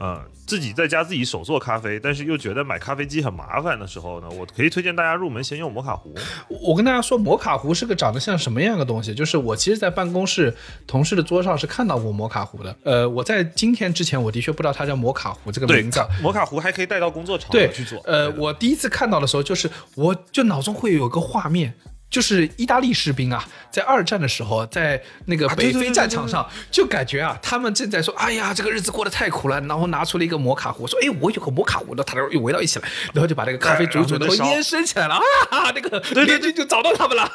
[0.00, 6.14] 呃，自己在家自己手做咖啡，但是又觉得买咖啡机很麻烦的时候呢，我可以推荐大家入门先用摩卡壶。
[6.48, 9.14] 我跟大家说，摩卡壶是个长得像什么样的东西？
[9.14, 12.74] 就是我其实，在办公室同事的桌上是看到过摩卡壶的。
[12.82, 18.00] 呃，我在今天之前，我的确不知道它叫摩卡壶这个对名字。，摩卡壶还可以带到工作场对合去做。
[18.06, 21.74] 呃，我第一次看到的时候，就是我就脑中会有个画面。
[22.10, 35.14] 就是意大利士兵啊，在二战的时候，在那个北非战场上，就感觉啊，他们正在说：“哎呀，这个日子过得太苦了。”然后拿出了一个摩卡壶，说：“哎，我有个摩卡壶。”然后他们又围到一起来，然后就把那个咖啡煮煮，然后烟升起来了
[35.50, 35.70] 啊！
[35.72, 37.30] 那个对联军就找到他们了。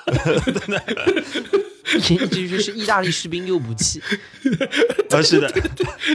[1.86, 4.02] 这就是意大利士兵用武器。
[5.12, 5.50] 啊，是的，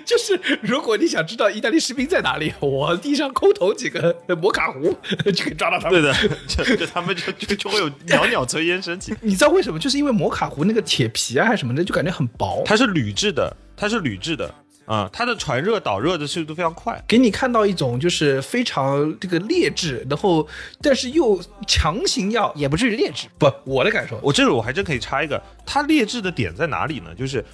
[0.04, 4.94] 就是如果你想知道意大利士兵在哪里，我地上空投几个摩卡壶
[5.32, 6.02] 就可以抓到他们。
[6.02, 6.14] 对的，
[6.46, 9.14] 就就他们就就就会有袅袅炊烟升起。
[9.22, 9.78] 你知道为什么？
[9.78, 12.62] 就是因为摩卡壶那个铁皮啊还是什么的，就感觉很薄。
[12.64, 14.52] 它是铝制的，它是铝制的
[14.86, 17.00] 啊、它的传热导热的速度非常快。
[17.06, 20.44] 给你看到一种就是非常这个劣质，然后
[20.82, 23.28] 但是又强行要也不至于劣质。
[23.38, 27.14] 不，我的感受，我这个我还真可以插一个，它劣质的点在哪里呢？
[27.14, 27.44] 就是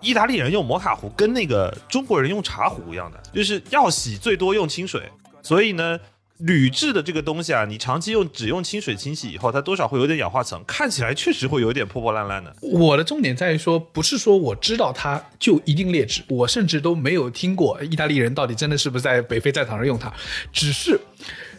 [0.00, 5.08] 意大利人用摩卡壶跟那个中国人用茶壶一样的，就是要洗最多用清水，
[5.42, 5.96] 所以呢。
[6.40, 12.54] 铝制的这个东西啊，你长期用只用清水清洗以后，它多少会有点氧化层，看起来确实会有点破破烂烂的。
[12.60, 20.12] 我的重点在于说，不是说我知道它就一定劣质，我甚至都没有听过意大利人到底真的是不是在北非战场上用它，
[20.52, 20.98] 只是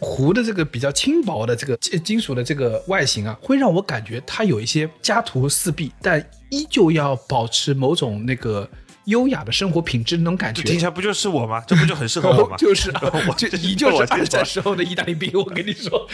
[0.00, 8.68] 壶的这个比较轻薄的这个金金属的这个外形啊，会让我感觉它有一些家徒四壁，但依旧要保持某种那个
[9.06, 10.62] 优雅的生活品质那种感觉。
[10.62, 11.62] 听起来不就是我吗？
[11.66, 12.56] 这不就很适合我吗？
[12.60, 16.08] 就是啊 我就你就是二战时候的意大利兵， 我跟你说，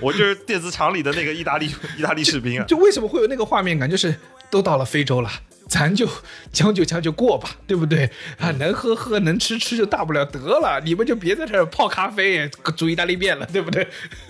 [0.00, 2.64] 我就是电子厂里的那个意大利意大利士兵啊。
[2.66, 4.14] 就为什么会有那个画面感，就是
[4.50, 5.30] 都到了非洲了。
[5.66, 6.06] 咱就
[6.52, 8.08] 将就将就过吧，对不对
[8.38, 8.50] 啊？
[8.58, 10.78] 能喝喝，能吃吃就大不了得了。
[10.84, 12.46] 你们就别在这儿泡咖啡、
[12.76, 13.88] 煮意大利面了，对不对？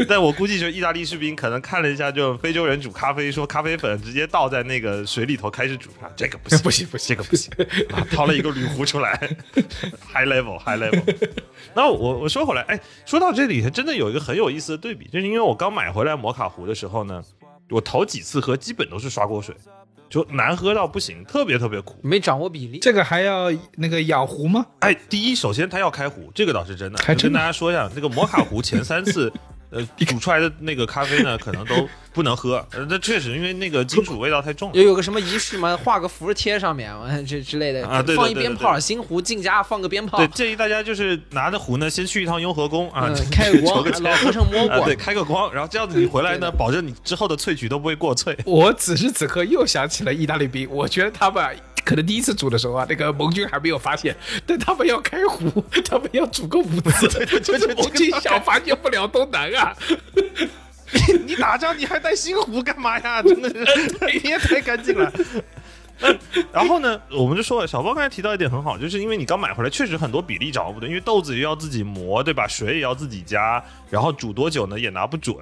[0.08, 7.52] 但我估计就意大利士兵可能看了一下，就非洲人煮咖啡，说咖啡粉直接倒在那个水里头开始煮啊，这个不行， 不行不行这个不行
[7.92, 9.12] 啊，掏了一个铝壶出来，
[10.12, 11.02] high level high level。
[11.74, 17.22] 那我我说回来，哎，说到这里，还真的有一个很有意思的对比，就是因为我刚买回来摩卡壶的时候呢，
[17.70, 19.54] 我头几次喝基本都是刷锅水。
[20.10, 21.96] 就难喝到不行，特别特别苦。
[22.02, 22.78] 没掌握比例。
[22.78, 24.64] 这个还要那个养壶吗？
[24.78, 26.98] 哎，第一，首先它要开壶，这个倒是真的。
[27.02, 29.32] 还真的跟大家说一下，那个摩卡壶前三次，
[29.74, 32.64] 呃，煮出来的那个咖啡呢， 可能都不能喝。
[32.72, 34.74] 呃，那确实，因为那个金属味道太重了。
[34.76, 35.76] 也有个什么仪式吗？
[35.84, 44.94] 画个符贴上面，完 这之类的啊对对放一鞭炮， 新壶进家放个鞭炮对，，建议大家就是拿着壶呢，先去一趟雍和宫啊，嗯开个光老和尚摸啊，过对，。
[44.96, 48.36] 开个光，然后这样子你回来呢，保证你之后的萃取都不会过萃。
[48.46, 51.44] 我此时此刻又想起了意大利兵，我觉得他们
[51.84, 54.16] 可能第一次煮的时候啊，那个盟军还没有发现，
[54.46, 57.08] 但他们要开壶，他们要煮个五次，
[57.40, 59.76] 就是盟军想发现不了都难啊。
[61.26, 63.20] 你打仗你还带新壶干嘛呀？
[63.24, 65.12] 真的是你也太干净了。
[65.16, 65.42] 嗯
[66.52, 72.48] 然后呢，我们就说小包刚才提到一点很好，就是因为你刚买回来，确实很多比例掌握不对，因为豆子也要自己磨，对吧？
[72.48, 75.36] 水也要自己加，然后煮多久呢也拿不准，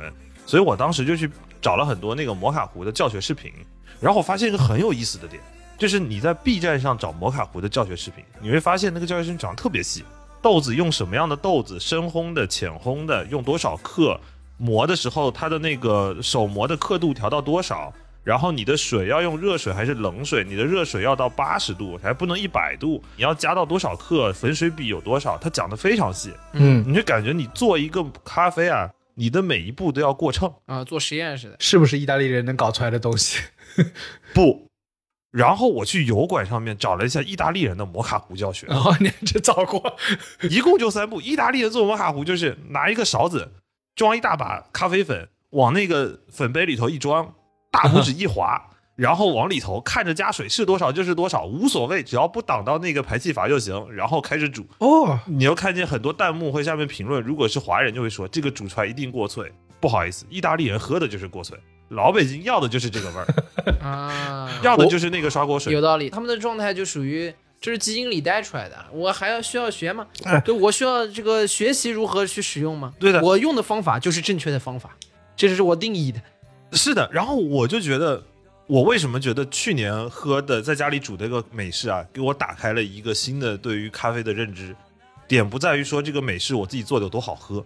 [0.45, 1.29] 所以我当时就去
[1.61, 3.51] 找了很多那个摩卡壶的教学视频，
[3.99, 5.43] 然后我发现一个很有意思的点，
[5.79, 10.05] 就是你在 B 站上找摩卡壶的教学视频，你会发现那个教学视频讲的特别细，
[10.43, 14.19] 豆子用什么样的豆子，深烘的、浅烘的，用多少克，
[14.59, 17.93] 磨的时候它的那个手磨的刻度调到多少，
[18.25, 30.53] 然后你的水要用热水还是冷水，你的热水要到八十度，还不能一百度，你要加到多少克，粉水比有多少，它讲的非常细，嗯，你就感觉你做一个咖啡啊，你的每一步都要过秤。
[30.67, 31.57] 啊，做实验似的。
[31.61, 33.39] 是不是意大利人能搞出来的东西？
[34.35, 34.72] 不。
[35.33, 39.97] 然后我去油管上面找了一下意大利人的摩卡壶教学，然后你这找过？
[40.51, 41.23] 一共就三步。
[41.23, 43.51] 意大利人做摩卡壶就是拿一个勺子
[43.97, 47.35] 装一大把咖啡粉，往那个粉杯里头一装，
[47.71, 48.63] 大拇指一划，
[48.95, 53.91] 然后往里头看着加水是多少就是多少，无所谓，只要不挡到那个排气阀就行。
[53.91, 54.67] 然后开始煮。
[54.81, 59.51] 哦，你又看见很多弹幕会下面评论，如果是华人就会说这个煮出来一定过脆。
[59.81, 61.59] 不好意思，意大利人喝的就是过脆，
[61.93, 63.27] 老北京要的就是这个味儿，
[63.87, 65.81] 啊， 要的就是那个刷锅水有。
[65.81, 66.11] 道理。
[66.11, 70.41] 他们的状态就属于这是基因里带出来的，我还要需要学吗哎？
[70.41, 72.93] 对，我需要这个学习如何去使用吗？
[72.99, 74.97] 对的我用的方法就是正确的方法，
[75.37, 76.21] 这是我定义的。
[76.73, 78.23] 是的，然后我就觉得，
[78.67, 84.75] 我为什么觉得去年喝的在家里煮这个美式啊，给我打开了一个新的对于咖啡的认知。
[85.29, 87.65] 点不在于说这个美式我自己做的有多好喝，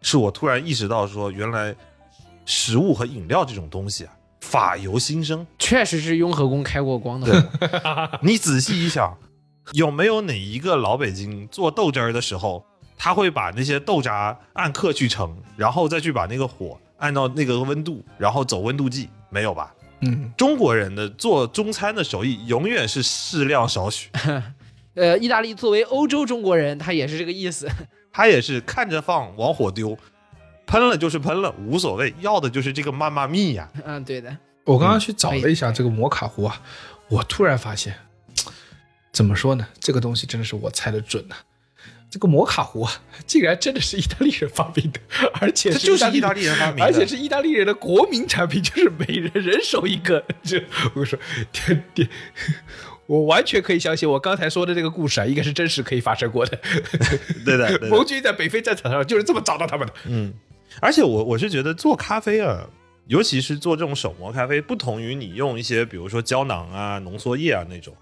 [0.00, 1.74] 是我突然意识到说，原来
[2.44, 5.46] 食物和饮料这种东西啊，法由心生。
[5.58, 7.50] 确实是雍和宫开过光的。
[8.22, 9.16] 你仔细一想，
[9.72, 12.64] 有没有哪一个老北京做豆汁儿的时候，
[12.96, 19.08] 他会把那些豆渣按克去称，然后再去把那个火按到那个温度，然后走温度计？
[19.30, 19.74] 没有吧？
[20.00, 24.10] 嗯，中国人的做中餐的手艺永远是适量少许，
[24.94, 27.68] 呃，意大利作为欧洲中国人，他也是这个意思。
[28.12, 29.98] 他也是看着放往火丢，
[30.66, 33.68] 喷了就是喷了，无所谓，要的就是这个妈妈蜜呀。
[33.84, 34.36] 嗯，对的。
[34.64, 36.60] 我刚刚去找了一下这个摩卡壶啊，
[37.08, 37.94] 我突然发现，
[39.12, 39.66] 怎么说呢？
[39.78, 41.36] 这个东西真的是我猜的准呐、
[42.08, 42.92] 这个摩卡壶啊，
[43.26, 45.00] 竟然真的是意大利人发明的，
[45.40, 50.24] 而且它就是意意大利人发明的而且是意大利人的国民产品，就是每人人手一个。
[50.42, 50.58] 这
[50.94, 51.18] 我跟你说，
[51.52, 52.08] 天天，
[53.06, 56.58] 我完全可以相信我刚才说的这个故事啊，应该是真实可以发生过的。
[57.44, 59.92] 对的，对的 盟军在北非战场上就是这么找到他们的。
[60.06, 60.32] 嗯，
[60.80, 62.68] 而且我我是觉得做咖啡啊，
[63.06, 67.94] 尤其是做这种手磨咖啡，不同于你用一些比如说胶囊啊、浓缩液啊那种，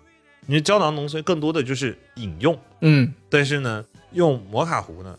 [0.46, 5.18] 因为胶囊浓缩液更多的就是饮用，嗯但是呢，用摩卡壶呢，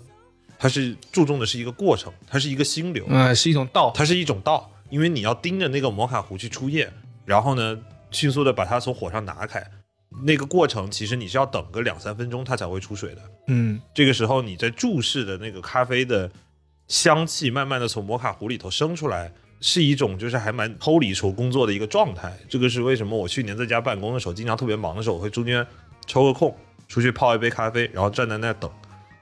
[0.58, 3.92] 它是注重的是一个过程，它是一个心流，啊、是一种道。
[3.96, 6.90] 它是一种道，因为你要盯着那个摩卡壶去出液，
[7.26, 7.78] 然后呢，
[8.12, 9.66] 迅速的把它从火上拿开。
[10.24, 13.22] 那个过程其实你是要等个两三分钟，它才会出水的。
[13.48, 16.30] 嗯这个时候你在注视的那个咖啡的
[16.88, 22.32] 香气，慢慢的从摩卡壶里头升出来，是一种就是还蛮抽离出工作的一个状态。
[22.50, 25.66] 这个是为什么我去年在家办公的时候，经常特别忙的时候，我会中间
[26.06, 26.56] 抽个空
[26.88, 28.70] 出去泡一杯咖啡，然后站在那等。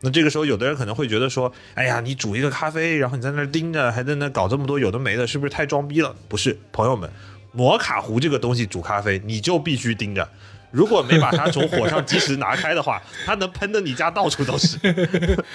[0.03, 7.07] 那这个时候，有的人可能会觉得说：“哎呀，你煮一个咖啡，然后你在那盯着，还在那搞这么多有的没的，是不是太装逼了？”不是，朋友们，
[7.51, 10.27] 摩卡壶这个东西煮咖啡，你就必须盯着。
[10.71, 14.77] 如果没把它从火上及时拿开的话，它能喷的你家到处都是。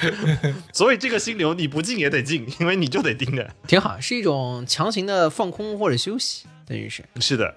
[0.73, 3.51] 所以这个心流你不进也得进，因为你就得盯着。
[3.67, 7.03] 挺好，是一种强行的放空或者休息，等于是。
[7.21, 7.55] 是的，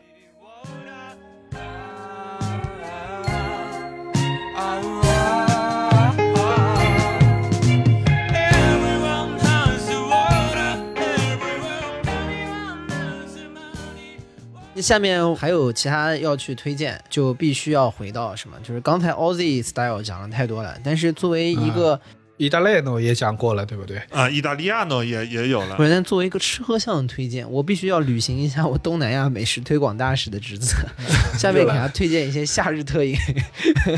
[14.81, 18.57] 下面还有其他要去推荐，就必须要回到什么？
[18.63, 21.99] 就是刚才 Aussie Style 讲了太多了，但是作为一个
[22.37, 23.97] 意大利诺也讲过了，对不对？
[24.11, 25.83] 啊，意大利亚呢也也有了不。
[25.83, 30.73] 是，但作为一个吃喝向的推荐，我必须要履行一下我东南亚美食推广大使的职责。
[31.37, 33.15] 下面给大家推荐一些夏日特饮。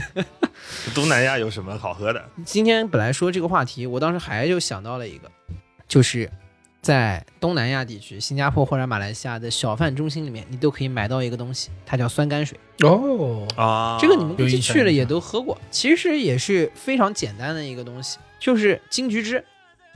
[0.95, 2.23] 东南亚有什么好喝的？
[2.43, 5.29] 今天本来说这个话题，我当时还就想到了一个，
[5.87, 6.29] 就是
[6.81, 12.59] 在东南亚地区，新加坡或者马来西亚的小贩中心里面，你都可以买到一个东西，它叫酸甘水。
[12.79, 19.45] 哦，啊，这个你们估计去了也都喝过，其实也是非常简单的一个东西，就是金桔汁。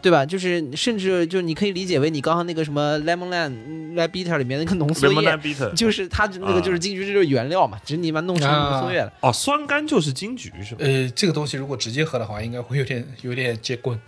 [0.02, 0.24] 对吧？
[0.24, 9.12] 就是甚至就你可以理解为你刚刚那个什么 lemon lime bitter 里面那个浓缩 lemon 液就是它那个就是金桔汁就是原料嘛，只是你把它弄成浓缩液了。
[9.22, 10.82] 哦，酸甘就是金桔是吧？
[10.84, 14.00] 呃，这个东西如果直接喝的话，应该会有点有点结棍。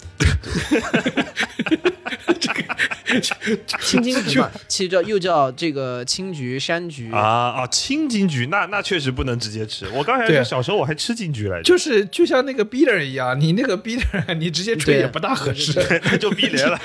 [3.81, 9.87] 青金桔嘛，其实叫又叫这个青桔、山菊啊啊，青金桔那那确实不能直接吃。
[9.93, 15.73] 我刚才小时候我还吃金桔来着，就是就像那个 beater 一样，你那个 beater 你直接吹也不大合适。
[16.11, 16.77] 那 就逼连了，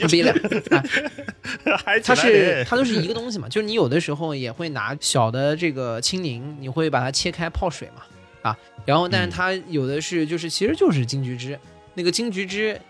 [0.00, 0.32] 不逼了。
[0.72, 8.02] 啊还它是起来嘞它都是一个东西嘛，就是你有的时候也会拿小的这个青柠，你会把它切开泡水嘛，
[8.50, 11.58] 啊，然后但是它有的是就是其实就是金桔汁，
[11.94, 12.80] 那个金桔汁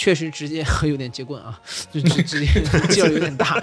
[0.00, 1.60] 确实直接有点接棍啊，
[1.92, 3.62] 就直直接劲儿有点大，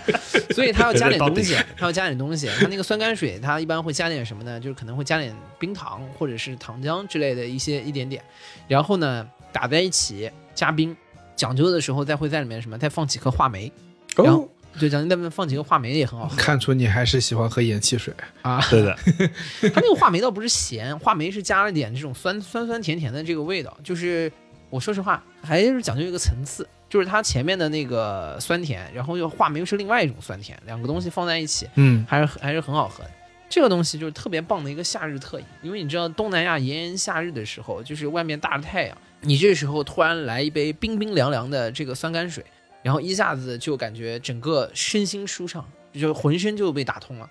[0.53, 4.59] 所以它要加点东西，它要加点东西，它那个酸甘水它一般会加点什么呢？
[4.59, 8.23] 就是可能会加点冰糖或者是糖浆之类的一些一点点，
[8.67, 10.95] 然后呢打在一起加冰，
[11.35, 13.71] 讲究的时候再会在里面什么再放几颗话梅。
[14.15, 18.13] 然后哦，对，讲究在里面放几个话梅也很好喝看出你还是喜欢喝盐汽水。
[18.43, 18.63] 啊。
[18.69, 18.95] 对的，
[19.73, 23.75] 它那个话梅倒不是咸，话梅是加了点这种酸酸酸甜甜的这个味道。
[23.83, 24.31] 就是
[24.69, 33.11] 我说实话，还是讲究一个层次，就是它前面的那个酸甜，然后又话梅又是另外一种酸甜，两个东西放在一起，嗯，还是还是很好喝的。
[33.49, 42.43] 这个东西就是特别棒的一个夏日特饮，因为你知道东南亚炎炎夏日的时候，就是外面大着太阳，你这时候突然来一杯冰冰凉凉的这个酸甘水，
[42.83, 45.63] 然后一下子就感觉整个身心舒畅，
[45.93, 47.29] 就浑身就被打通了。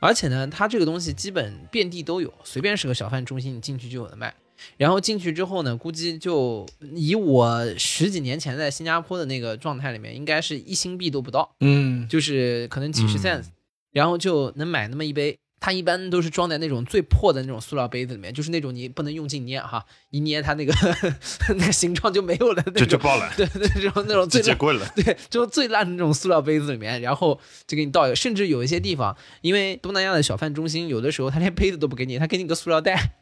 [0.00, 4.34] 而且呢，它这个东西基本遍地都有，随便是个小贩中心，你进去就有的卖。
[4.76, 11.54] 然后进去之后呢，估计就以我十几年前在新加坡的那个状态里面，应该是一新币都不到。
[11.60, 13.44] 嗯，就是可能几十 cents，、
[13.92, 15.38] 然后就能买那么一杯。
[15.64, 20.74] 它一般都是装在那种最破的那种塑料杯子里面，就是那种你不能用劲捏哈，一捏它那个
[21.56, 22.74] 那个形状就没有了那种。
[22.74, 24.90] 就就爆了，对 对，这种那种最烂了。
[24.96, 27.38] 对，就最烂的那种塑料杯子里面，然后
[27.68, 28.16] 就给你倒一个。
[28.16, 33.12] 甚至有一些地方，因为东南亚的小贩中心，有的时候他连杯子都不给你，他给你个塑料袋。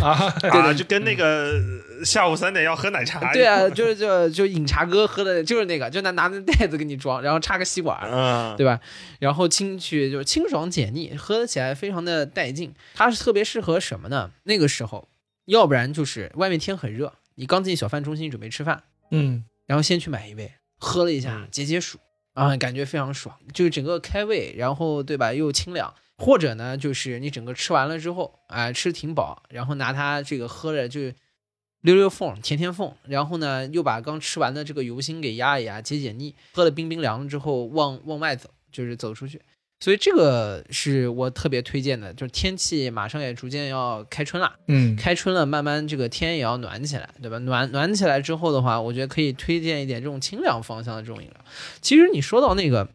[0.00, 1.52] 啊，对啊，就跟那个
[2.02, 3.32] 下午三点要喝奶茶一样。
[3.34, 8.80] 对啊，就是就就饮茶哥喝的就是那个，就拿拿那袋子给你装，然后插个吸管，嗯，对吧？
[9.18, 12.74] 然后清去就是清爽解腻，喝起来非常的带劲。
[12.94, 14.30] 它是特别适合什么呢？
[14.44, 15.08] 那个时候，
[15.46, 21.98] 要不然就是外面天很热，你刚进小饭中心准备吃饭，嗯，然后先去买一杯，喝了一下嗯解解暑
[22.34, 25.94] 啊，感觉非常爽，就是整个开胃，然后对吧又清凉。
[26.18, 31.12] 或者呢，就是你整个吃完了之后，啊、吃挺饱，然后拿它这个喝着就
[31.82, 36.34] 溜溜缝、填填缝，然后呢又把刚吃完的这个油心给压一压，解解腻。
[36.54, 39.42] 喝了冰冰凉了之后，往往外走，就是走出去。
[39.78, 47.38] 所以这个是我特别推荐的，就是天气马上也逐渐要开春了，嗯，开春了，慢慢这个天也要暖起来，对吧？
[47.40, 51.44] 暖暖起来之后的话，我觉得可以推荐一点这种清凉方向的这种饮料。
[51.82, 52.88] 其实你说到那个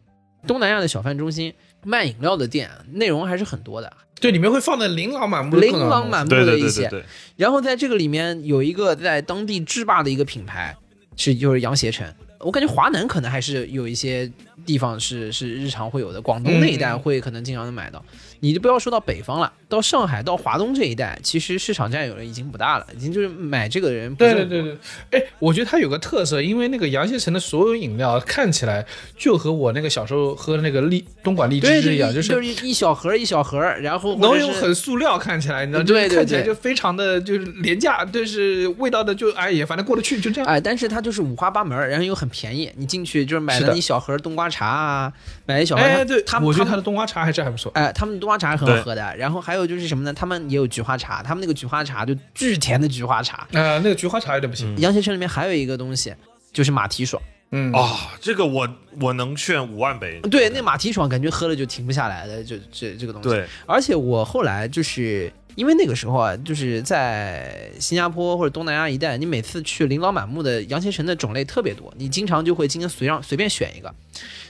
[0.46, 1.54] 东南亚的小贩中心
[1.84, 6.82] 卖饮料的店，内容还是很多的，对，里面会放的琳琅满目琳琅满目的一些。
[6.82, 7.04] 对对对对，
[7.36, 10.76] 然后在这个里面有一个在当地制霸的一个品牌，
[11.16, 12.12] 是就是杨携程。
[12.42, 14.30] 我感觉华南可能还是有一些
[14.66, 18.04] 地方是是日常会有的，广东那一带嗯会可能经常能买到。
[18.44, 24.76] 你就不要说到北方了，到上海、到华东这一带，其实市场占有率已经不大了，已经就是买这个人对对对对，
[25.12, 28.84] 哎，我觉得它有个特色，因为那个杨先成的所有饮料看起来
[29.16, 40.50] 就和我那个小时候喝的那个荔东莞荔枝汁一样，就是就是一一小盒一小盒，然后或浓油者是很塑料，看起来你知道，对对就看起来就非常的就是廉价，就是味道的就哎也反正过得去，就这样。
[40.50, 42.68] 哎，但是它就是五花八门，然后又很便宜。
[42.76, 45.12] 你进去就是买了一小盒冬瓜茶啊，
[45.46, 45.82] 买一小盒。
[45.82, 47.70] 哎，对，他们我觉得他的冬瓜茶还是还不错。
[47.74, 49.14] 哎，他们的冬瓜茶是很好喝的。
[49.16, 50.12] 然后还有就是什么呢？
[50.12, 53.46] 他们也有菊花茶，他们那个菊花茶就巨甜的菊花茶。
[53.52, 54.74] 呃，那个菊花茶有点不行。
[54.78, 56.14] 杨贤城里面还有一个东西，
[56.52, 57.22] 就是马蹄爽。
[57.54, 58.66] 嗯，哦，这个我
[58.98, 60.18] 我能炫五万杯。
[60.30, 63.28] 对，那马蹄爽感觉喝了就停不下来的，就这这个东西。
[63.28, 73.94] 对，而且我后来就是因为那个时候啊，就是在新加坡或者东南亚一带，你每次去琳琅满目的杨贤城的种类特别多，你经常就会今天随让随便选一个，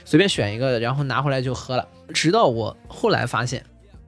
[0.05, 1.85] 随便选一个，然后拿回来就喝了。
[2.13, 3.61] 直到我后来发现，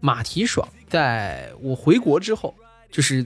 [0.06, 0.68] 马蹄爽。
[0.88, 2.54] 在我回国之后，
[2.92, 3.26] 就是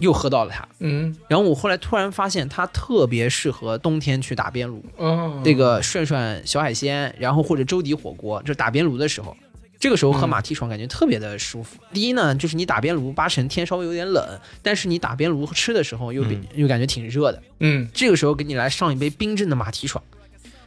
[0.00, 0.68] 又喝到了它。
[0.80, 1.16] 嗯。
[1.28, 9.36] 然后我后来突然发现，它特别适合冬天去打边炉，哦，这个涮涮小海鲜，然后或者粥底火锅，就打边炉的时候，
[9.78, 11.78] 这个时候喝马蹄爽感觉特别的舒服。
[11.92, 17.40] 第一呢，就是你打边炉，八成天稍微有点冷，但是你打边炉吃的时候又比、又感觉挺热的。
[17.60, 17.88] 嗯。
[17.94, 20.02] 这个时候给你来上一杯冰镇的马蹄爽，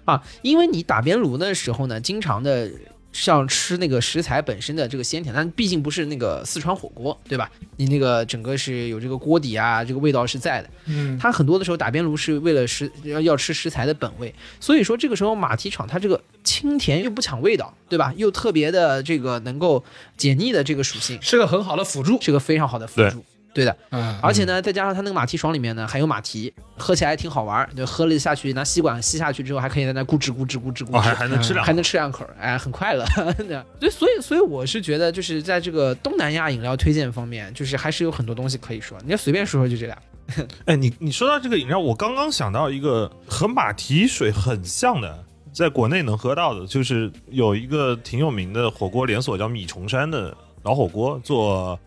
[0.05, 2.71] 啊，因为你打边炉的时候呢，经常的
[3.13, 7.49] 像吃那个食材本身的这个鲜甜，但毕竟不是那个四川火锅，对吧？
[7.77, 10.69] 你那个整个是有这个锅底啊，这个味道是在的。
[10.85, 18.13] 嗯，它很多的时候打边炉是为了食要要吃食材的本味，所以说这个时候马蹄爽它这个清甜又不抢味道，对吧？
[18.15, 19.83] 又特别的这个能够
[20.15, 22.21] 解腻的这个属性，是个很好的辅助。
[22.21, 23.23] 是个非常好的辅助。
[23.53, 27.69] 对的，嗯，而且呢，再加上它那个马蹄爽里面呢还有马蹄，喝起来还挺好玩儿。
[27.75, 33.05] 就喝了下去，拿吸管吸下去之后，还可以在那咕吱咕吱咕吱咕哦，还吱，还能吃两还能吃两口儿，哎，很快乐。
[33.79, 38.97] 对，所以所以我是觉得，就是在这个东南亚饮料推荐方面，就是还是有很多东西可以说。
[39.03, 39.97] 你要随便说说就这俩。
[40.65, 50.33] 哎，你你说到这个饮料，我刚刚想到一个和马蹄水很像的，在国内能喝到的，就是有一个挺有名的火锅连锁叫米虫山的
[50.63, 51.77] 老火锅，做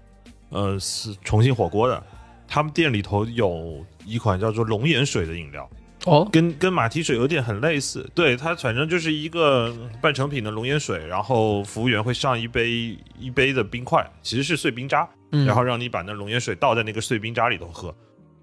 [0.50, 2.02] 呃是重庆火锅的，
[2.46, 5.68] 他们店里头有一款叫做龙眼水的饮料，
[6.06, 17.94] 哦，跟跟马蹄水有点很类似，对它反正就是一个半成品的龙眼水，然后服务员会上一杯一杯的冰块，其实是碎冰渣，嗯然后让你把那龙眼水倒在那个碎冰渣里头喝。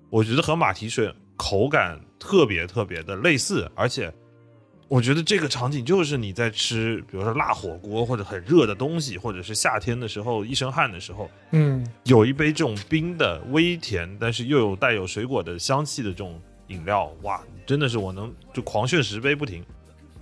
[0.10, 4.14] 我觉得和马蹄水口感特别特别的类似，而且
[4.92, 16.38] 我觉得这个场景就是你在吃，比如说辣火锅或者很热的东西，或者是夏天的时候一身汗的时候，嗯有一杯这种冰的微甜，但是又有带有水果的香气的这种
[16.68, 19.64] 饮料，哇，真的是我能就狂炫十杯不停。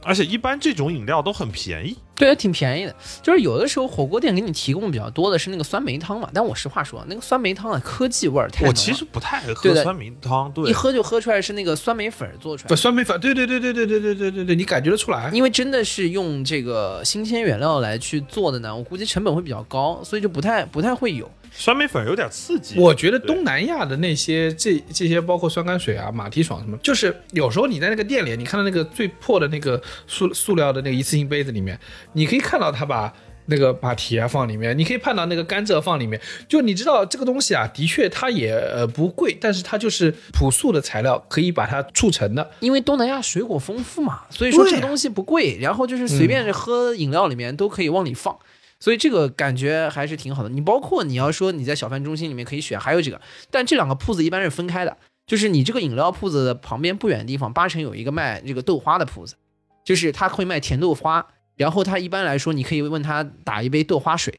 [0.04, 2.96] 而且一般这种饮料都很便宜，对，挺便宜的。
[3.22, 8.66] 就是有的时候火锅店给你提供比较多的是那个酸梅汤嘛，但我实话说，那个酸梅汤啊，科技味儿太。
[8.66, 15.30] 我其实不太爱喝酸梅汤，对一，喝就喝出来是那个酸梅粉做出来的，酸梅粉，对对对对对对对对对对，你感觉得出来。
[15.34, 21.30] 因为真的是用这个新鲜原料来去做的呢，我估计成本会比较高，所以就不太不太会有。
[21.52, 22.80] 酸梅粉有点刺激。
[22.80, 31.80] 我觉得东南亚的那些这这些包括酸甘水啊、马蹄爽什么，就是有时候你在那个店里，你看到那个最破的那个塑塑料的那个一次性杯子里面，
[32.14, 33.14] 你可以看到他把
[33.52, 42.52] 那个马蹄啊放里面，你可以看到那个甘蔗放里面，就你知道这个东西啊，的确它也呃不贵，但是它就是朴素的材料可以把它促成的。
[42.60, 48.38] 因为东南亚水果丰富嘛，所以说这个东西不贵，然后就是随便喝饮料里面都可以往里放，
[48.80, 50.50] 所以这个感觉还是挺好的。
[50.50, 53.20] 你包括你要说你在小贩中心里面可以选，还有这个，
[53.52, 59.36] 但这两个铺子一般是分开的，就是你这个饮料铺子的旁边不远的地方，八成有一个卖这个豆花的铺子，
[59.84, 61.26] 就是他会卖甜豆花，
[61.56, 64.34] 然后他一般来说你可以问他打一杯豆花水，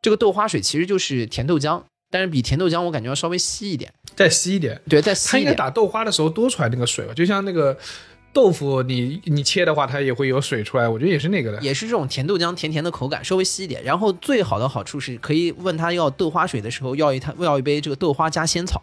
[0.00, 5.54] 这个豆花水其实就是甜豆浆，但是比甜豆浆我感觉要稍微稀一点，再稀一点，对，再稀一点。
[5.54, 7.76] 打豆花的时候多出来那个水吧，就像那个
[8.32, 11.60] 豆腐你你切的话，它也会有水出来，我觉得也是那个的。
[11.60, 13.84] 也是这种甜豆浆甜甜的口感，稍微稀一点。
[13.84, 18.82] 然后最好的好处是可以问他要豆花水的时候，要一他要一杯这个豆花加仙草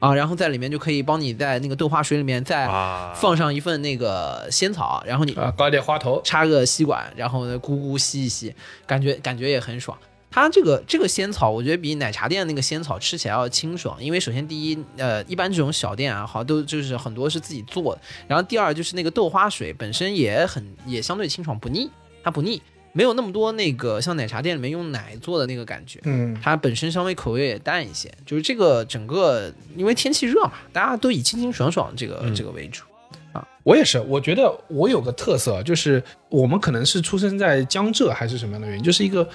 [0.00, 8.54] 啊，然后在里面就可以帮你在那个豆花水里面再啊，放上一份那个仙草，然后你啊，搞点花头，插个吸管，然后呢咕咕吸一吸，
[8.86, 9.96] 感觉感觉也很爽。
[10.30, 21.90] 它这个这个仙草，我觉得比奶茶店那个仙草吃起来要清爽，因为首先第一，呃，一般这种小店啊，好像都就是很多是自己做的，然后第二就是那个豆花水本身也很也相对清爽不腻，
[22.22, 22.62] 它不腻，
[22.92, 25.98] 没有那么多那个像奶茶店里面用奶做的那个感觉。
[26.04, 32.84] 嗯，它本身稍微口味也淡一些，就是这个整个因为天气热嘛，大家都以清清爽爽这个、这个为主
[33.32, 33.46] 啊。
[33.62, 39.28] 我也是，我觉得我有个特色，就是我们可能是出生在江浙还是什么样的原因，就是一个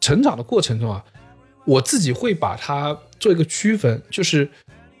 [0.00, 1.04] 成长的过程中啊，
[1.64, 4.50] 我自己会把它做一个区分，就是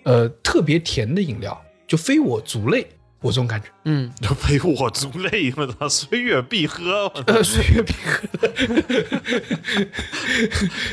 [0.02, 2.86] 呃特别甜的饮料，就非我族类，
[3.20, 8.28] 我这种感觉，嗯，就陪我族类，我操，虽远必喝，我操呃，岁月必喝。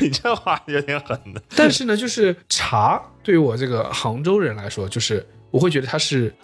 [0.00, 1.42] 你这话有点狠的。
[1.54, 6.34] 但是呢，就是茶对于我这个杭州人来说，就是我会觉得它是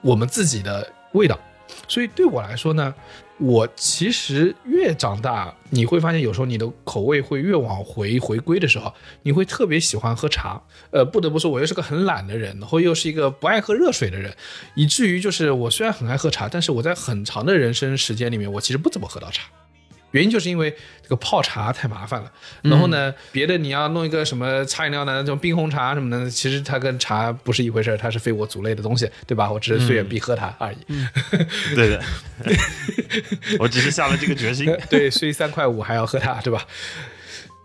[0.00, 1.38] 我们自己的味道，
[1.86, 2.94] 所以对我来说呢，
[3.40, 10.60] 我其实越长大，你会发现有时候你的口味会越往回回归的时候，你会特别喜欢喝茶。
[10.90, 14.36] 呃，不得不说，我又是个很懒的人，然后又是一个不爱喝热水的人，
[14.74, 19.44] 以至于就是我虽然很爱喝茶，但是我在很长的人生时间里面，我其实不怎么喝到茶。
[20.12, 20.70] 原因就是因为
[21.02, 22.32] 这个泡茶太麻烦了，
[22.62, 29.50] 然后呢，别的你要弄一个什么茶饮料呢，这种冰红茶什么的，其实它跟茶不是一回事儿，它是非我族类的东西，对吧？
[29.50, 30.76] 我只是虽远必喝它而已。
[31.74, 32.02] 对的，
[33.58, 34.66] 我只是下了这个决心。
[34.90, 36.66] 对，虽三块五还要喝它，对吧？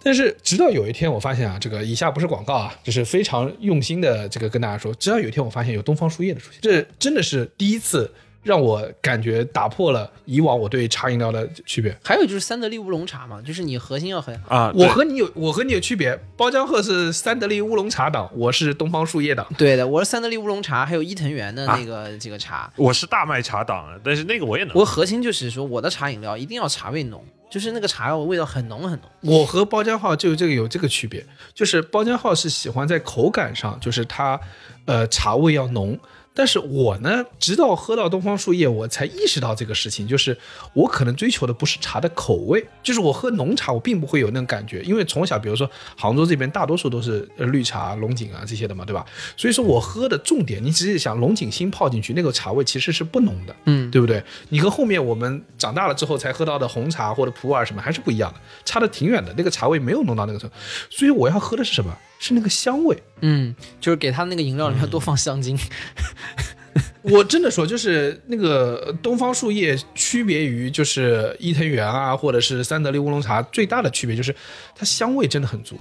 [0.04, 8.14] 但是直到有一天，我发现啊，这个以下不是广告啊，就是非常用心的这个跟大家说，直到有一天我发现有东方树叶的出现，这真的是第一次
[8.46, 11.98] 让我感觉打破了以往我对茶饮料的区别。
[12.04, 19.44] 还有就是三得利乌龙茶嘛，就是你核心要很啊，我和你有我和你有区别，包浆鹤是三得利乌龙茶党，我是东方树叶党。
[19.58, 22.72] 对的，我是三得利乌龙茶，还有伊藤园的啊那个、这个茶。
[22.76, 24.76] 我是大麦茶党，但是那个我也能。
[24.76, 29.10] 我核心就是说，我的茶饮料一定要茶味浓，就是那个茶味道很浓很浓。
[29.22, 31.26] 我和包浆号就这个有这个区别，
[31.56, 34.40] 就是包浆号是喜欢在口感上，就是它，
[34.86, 35.98] 呃，茶味要浓。
[36.36, 40.38] 但是我呢，直到喝到东方树叶，我才意识到这个事情，就是
[40.74, 49.06] 我可能追求的不是茶的口味，就是我喝浓茶，我并不会有那种感觉，因为从小，比如说杭州这边大多数都是绿茶、龙井啊这些的嘛，对吧？
[49.38, 54.22] 所以说我喝的重点，你只是想龙井新泡进去，那个茶味其实是不浓的，嗯，对不对？
[54.50, 59.34] 你和后面我们长大了之后才喝到的红茶或者普洱什么还是不一样的，差的挺远的。
[59.38, 60.56] 那个茶味没有浓到那个程度，
[60.90, 61.98] 所以我要喝的是什么？
[62.28, 62.98] 是那个香味。
[63.22, 65.58] 嗯，就是给他那个饮料里面多放香精。
[67.04, 74.36] 我真的说，就是那个东方树叶区别于就是伊藤园啊，或者是三得利乌龙茶最大的区别就是
[74.76, 75.80] 它香味真的很足。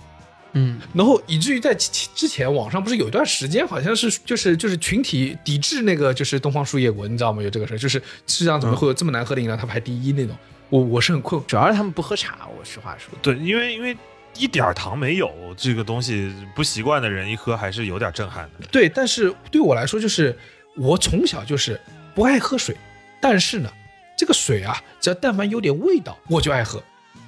[0.53, 7.42] 嗯，然后以至于在之前网上不是有一段时间好像是就是就是群体抵制那个就是东方树叶国，你知道吗？
[7.42, 10.36] 有这个事儿，就是世界上怎么会有这么难喝的饮料，它排第一那种。
[10.68, 11.45] 我我是很困惑。
[11.47, 13.12] 主要是他们不喝茶，我实话说。
[13.20, 13.97] 对，因为因为
[14.37, 18.66] 一点儿糖没有，这个东西不习惯的人一喝还是有点震撼的。
[18.70, 20.37] 对，但是对我来说，就是
[20.76, 21.80] 我从小就是
[22.14, 22.76] 不爱喝水，
[23.20, 23.70] 但是呢，
[24.16, 26.82] 这个水啊，只要但凡有点味道，我就爱喝。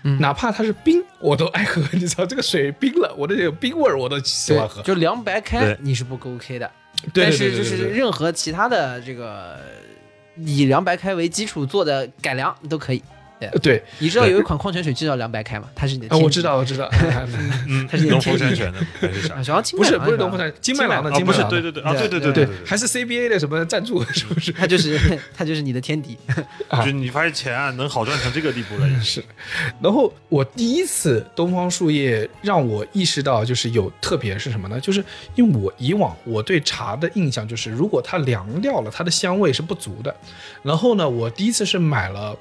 [0.09, 1.83] 嗯哪怕它是冰，我都爱喝。
[1.93, 4.81] 你知道，这个水冰了，我的这个冰味儿我都喜欢喝。
[4.83, 6.71] 就凉白开你是不 OK 的，
[7.13, 9.59] 对但是就是任何其他的这个
[10.37, 13.03] 以凉白开为基础做的改良都可以。
[13.63, 15.69] 对，你知道有一款矿泉水就叫凉白开吗？
[15.75, 16.89] 它是你的啊，我知道，我知道，
[17.69, 19.35] 嗯它是，农夫山泉的还是啥？
[19.35, 19.37] 啊，？
[19.37, 21.51] 好像金不是不是东风山，金麦郎的，啊，不是，金麦郎。
[21.51, 24.53] 的，对对对，啊，对对对对对对，还是 CBA 的什么赞助， 是不是？
[24.53, 24.99] 它就是
[25.37, 26.17] 它就是你的天敌。
[26.85, 29.23] 就你发现钱啊能好赚成这个地步了，也是，
[29.81, 34.81] 然后我第一次东方树叶让我意识到就是有特别是什么呢？
[34.81, 40.15] 就是因为我以往我对茶的印象就是，如果它凉掉了，它的香味是不足的。
[40.63, 42.37] 然后呢，我第一次是买了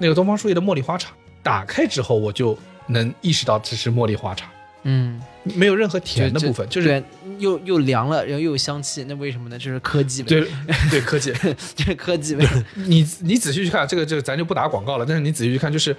[0.00, 1.10] 那个东方树叶的茉莉花茶，
[1.42, 4.50] 打开之后我就能意识到这是茉莉花茶，
[4.84, 7.02] 嗯，没有任何甜的部分，就是
[7.38, 9.58] 又又凉了，然后又有香气，那为什么呢？
[9.58, 10.46] 就是科技味，对
[10.90, 11.32] 对科技。
[11.74, 12.46] 这是科技呗。
[12.74, 15.06] 你你仔细去看，这个这个咱就不打广告了。
[15.06, 15.96] 但是你仔细去看，就是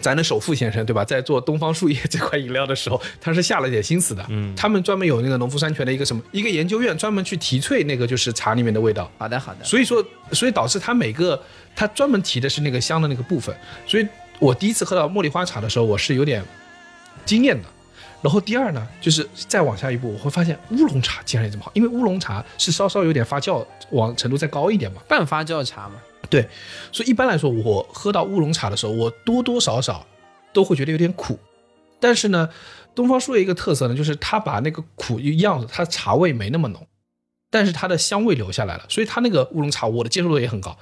[0.00, 4.26] 咱的首富先生对吧，在做东方树叶这款饮料的时候，他是下了点心思的。
[4.28, 9.10] 嗯他们专门有那个农夫山泉的一个什么一个研究院，专门去提萃那个就是茶里面的味道。
[9.18, 11.40] 好的好的，所以说，所以导致他每个
[11.76, 13.54] 他专门提的是那个香的那个部分。
[13.86, 14.06] 所以
[14.40, 16.42] 我第一次喝到茉莉花茶的时候，我是有点
[17.24, 17.68] 惊艳的。
[18.22, 25.00] 然后第二呢，就是再往下一步，我会发现乌龙茶竟然也这么好，因为乌龙茶是稍稍有点发酵往程度再高一点嘛。
[25.08, 25.94] 半发酵茶嘛。
[26.28, 26.48] 对，
[26.92, 30.06] 所以一般来说，我喝到乌龙茶的时候，我多多少少
[30.52, 31.38] 都会觉得有点苦。
[31.98, 32.48] 但是呢，
[32.94, 36.86] 东方树叶一个特色呢，就是它把那个苦一样，它茶味没那么浓，
[37.50, 40.78] 但是它的香味留下来了，所以它那个乌龙茶我的接受度也很高，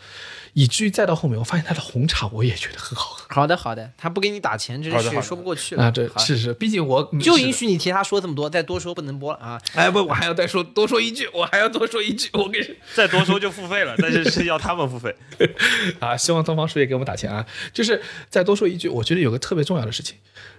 [0.59, 5.90] 以至于再到后面，我发现他的红茶我也觉得很好喝好的好的，他不给你打钱，这是说不过去了啊。
[5.92, 9.62] 这好是是，毕竟我就允许你替他说这么多，再多说不能播了啊。
[9.74, 15.14] 哎不，我还要再说多说一句，我还要多说一句，我跟你 再多说就付费了，但是是要他们付费。
[16.00, 17.46] 啊，希望东方树叶给我们打钱啊！
[17.72, 20.16] 就是再多说一句，我觉得有个特别重要的事情，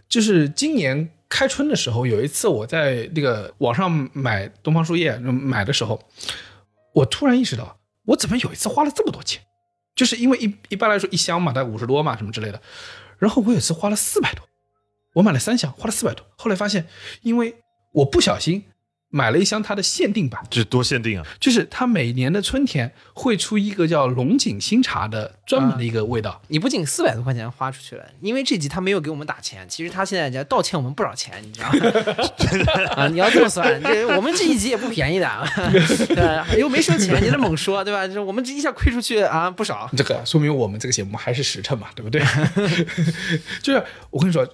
[0.07, 6.01] 就是今年开春的时候，有一次我在那个网上买东方树叶嗯买的时候，
[6.93, 9.41] 我突然意识到，我怎么有一次花了这么多钱？
[9.99, 12.61] 就是因为一一般来说一箱嘛，大概五十多嘛，什么之类的。
[13.17, 14.47] 然后我有一次花了四百多，
[15.11, 16.25] 我买了三箱，花了四百多。
[16.37, 16.87] 后来发现，
[17.21, 17.53] 因为
[17.91, 18.63] 我不小心
[19.11, 21.25] 买了一箱它的限定版，这多限定啊！
[21.39, 26.39] 就是它每年的春天会出一个叫龙井新茶的专门的一个味道。
[26.47, 32.93] 你不仅四百多块钱花出去了，因为这集他没有给我们打钱，其实他现在在倒欠我们不少钱，你知道吗？
[32.95, 36.47] 啊，你要这么算，这我们这一集也不便宜的啊， 对吧？
[36.55, 38.07] 又没收钱，你这猛说，对吧？
[38.07, 39.89] 这我们这一下亏出去啊不少。
[39.97, 42.21] 这个说明我们这个节目还是实诚嘛，对不对？
[43.63, 44.47] 就是我跟你说，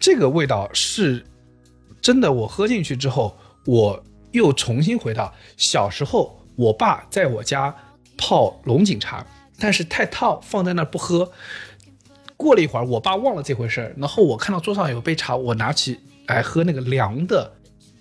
[0.00, 1.26] 这个味道是
[2.00, 7.74] 真的，我喝进去之后，我又重新回到小时候，我爸在我家
[8.16, 9.24] 泡龙井茶，
[9.58, 11.30] 但是太烫，放在那儿不喝。
[12.36, 17.52] 过了一会儿，我爸忘了这回事儿，然后我看到桌上有杯茶，我拿起来喝那个凉的，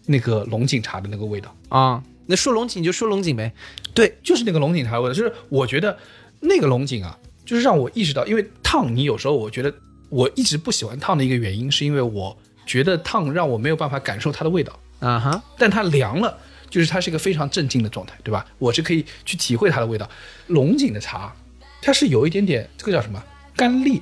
[0.08, 1.56] 那个龙井茶的那个味道。
[1.70, 3.54] 啊，那说龙井就说龙井呗。
[3.94, 5.96] 对，就是那个龙井茶的味道，就是我觉得
[6.40, 9.72] 那个龙井啊，就是让我意识到，因为烫，你有时候我觉得
[10.10, 12.36] 我一直不喜欢烫的一个原因，是因为我
[12.66, 16.38] 觉得烫让我没有办法感受它的味道，啊哈，但它凉了，
[16.70, 18.46] 就是它是一个非常镇静的状态，对吧？
[18.58, 20.10] 我是可以去体会它的味道。
[20.48, 21.36] 龙井的茶，
[21.82, 23.22] 它是有一点点这个叫什么
[23.56, 24.00] 甘冽，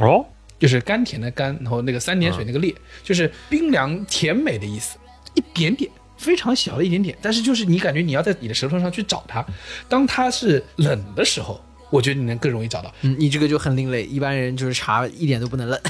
[0.00, 0.26] 哦，
[0.58, 4.98] 就是甘甜的甘，然后那个三点水那个冽，就是冰凉甜美的意思，
[5.34, 5.88] 一点点。
[6.18, 9.44] 非常小的一点点，但是就是你感觉你要在你的舌头上去找它，
[9.88, 11.60] 当它是冷的时候，
[11.90, 12.94] 我觉得你能更容易找到。
[13.00, 15.80] 嗯，你这个就很另类，一般人就是茶一点都不能冷，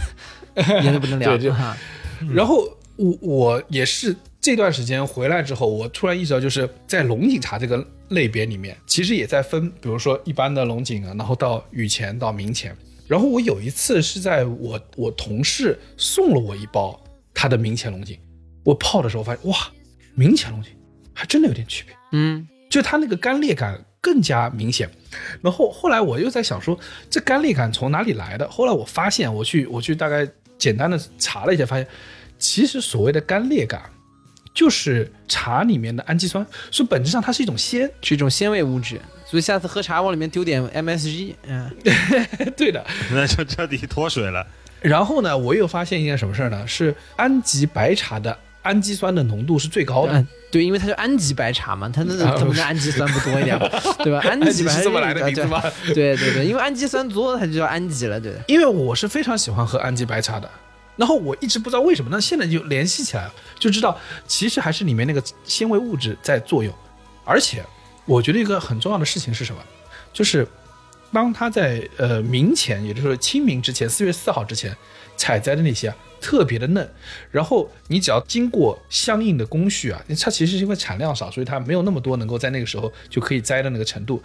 [0.57, 1.39] 一点都不能凉。
[1.39, 1.77] 对就哈
[2.33, 2.67] 然后
[2.97, 12.77] 我我也是这段时间回来之后，我突然意识到，就是在龙井茶这个类别里面，其实也在分，比如说一般的龙井啊，然后到雨前到明前。
[13.07, 17.01] 然后我有一次是在我我同事送了我一包
[17.33, 18.19] 他的明前龙井，
[18.65, 19.57] 我泡的时候发现哇，
[20.17, 20.73] 明前龙井
[21.15, 21.95] 还真的有点区别。
[22.11, 24.91] 嗯，就它那个干裂感更加明显。
[25.41, 26.77] 然后后来我又在想说，
[27.09, 28.51] 这干裂感从哪里来的？
[28.51, 30.29] 后来我发现，我去我去大概
[30.59, 31.87] 简单的查了一下，发现
[32.41, 33.83] 其实所谓的干裂感，
[34.55, 37.91] 就是茶里面的氨基酸，所以本质上它是一种鲜。
[38.03, 41.71] 是一种鲜味物质，所以下次喝茶往里面丢点 MSG，嗯，
[42.57, 42.85] 对的。
[43.11, 44.47] 那就彻底脱水了。
[44.81, 46.67] 然后呢，我又发现一件什么事儿呢？
[46.67, 50.13] 是安吉白茶的氨基酸的浓度是最高的。
[50.15, 53.57] 嗯，对，因为它是安吉白茶嘛，它那啊怎么能氨基酸不多一点，
[54.03, 54.21] 对吧？
[54.29, 55.63] 安吉白是这么来的名字吗？
[55.95, 58.39] 对对对，因为氨基酸多，它就叫安吉了，对的。
[58.49, 60.51] 因为我是非常喜欢喝安吉白茶的，
[60.97, 66.73] 然后我一直不知道为什么，那现在就联系起来了，就知道其实还是里面那个纤维物质在作用，
[67.25, 67.65] 而且
[68.05, 69.63] 我觉得一个很重要的事情是什么，
[70.13, 70.47] 就是
[71.13, 74.77] 当它在呃明前，也就是说清明之前，四月四号之前
[75.17, 76.89] 采摘的那些啊，特别的嫩，
[77.31, 84.23] 然后你只要经过相应的工序啊，它其实是因为产量少，所以它没有那么多能够在那个时候就可以摘的那个程度，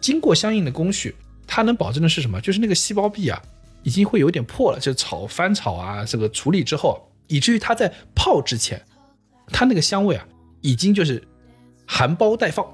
[0.00, 1.14] 经过相应的工序，
[1.46, 2.40] 它能保证的是什么？
[2.40, 3.42] 就是那个细胞壁啊，
[3.82, 8.82] 已经会有点破了，就炒翻炒啊，这个处理之后，以至于它在泡之前，
[9.48, 10.26] 它那个香味啊，
[10.60, 11.26] 已经就是
[11.86, 12.66] 含苞待放。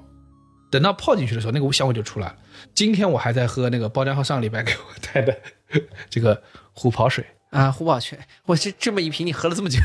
[0.68, 2.36] 等到泡进去的时候，那个香味就出来了。
[2.74, 5.34] 今天我还在喝那个包浆浩上礼拜给我带的
[6.10, 6.42] 这个
[6.72, 9.78] 虎跑水，啊，虎跑泉，我这这么一瓶你喝了这么久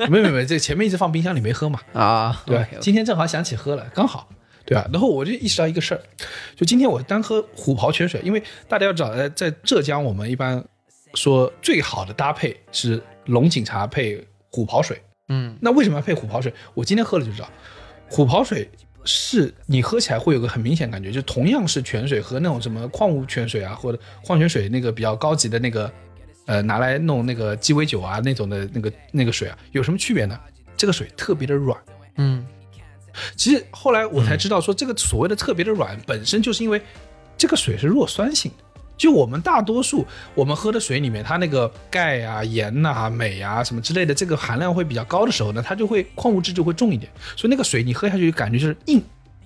[0.00, 2.42] 没有没有没有，这前面一直放冰箱里没喝嘛，啊？
[2.44, 4.28] 对今天正好想起喝了，刚好，
[4.64, 4.88] 对啊？
[4.92, 6.00] 然后我就意识到一个事儿，
[6.56, 10.64] 就今天我单喝虎跑泉水，因为大家要知道，呃，在浙江我们一般
[11.14, 15.00] 说最好的搭配是龙井茶配虎跑水。
[15.28, 16.52] 嗯，那为什么要配虎跑水？
[16.74, 17.48] 我今天喝了就知道，
[18.10, 18.70] 虎跑水
[19.04, 25.90] 是你喝起来会有个很明显感觉，就同样是泉水和那种什么矿物泉水啊，或者矿泉水那个比较高级的那个，
[26.46, 30.38] 呃，拿来弄那个鸡尾酒啊那种的那个那个水啊，有什么区别呢？
[30.76, 31.78] 这个水特别的软。
[32.16, 32.46] 嗯，
[33.36, 36.80] 其实后来我才知道，说这个所谓的特别的软，本身就是因为
[37.36, 38.64] 这个水是弱酸性的。
[38.96, 49.02] 就我们大多数我们喝的水里面，它那个钙啊、盐呐、镁啊什么之类的，这个含量会比较高的时候呢，它就会矿物质就会重一点，所以那个水你喝下去感觉就是硬，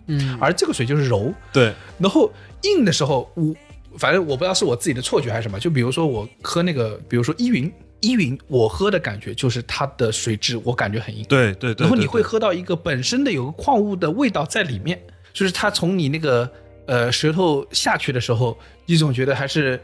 [0.06, 1.32] 嗯，而这个水就是柔。
[1.50, 2.30] 对，然后
[2.64, 3.54] 硬的时候，我
[3.96, 11.84] 反正我不知道是我自己的错觉还是什么，就比如说我喝那个，比如说依云，依云我喝的感觉就是它的水质我感觉很硬，对对对。
[11.84, 15.00] 然后你会喝到一个本身的有个矿物的味道在里面，
[15.32, 16.50] 就是它从你那个
[16.86, 18.56] 呃舌头下去的时候，
[18.86, 19.80] 你总觉得还是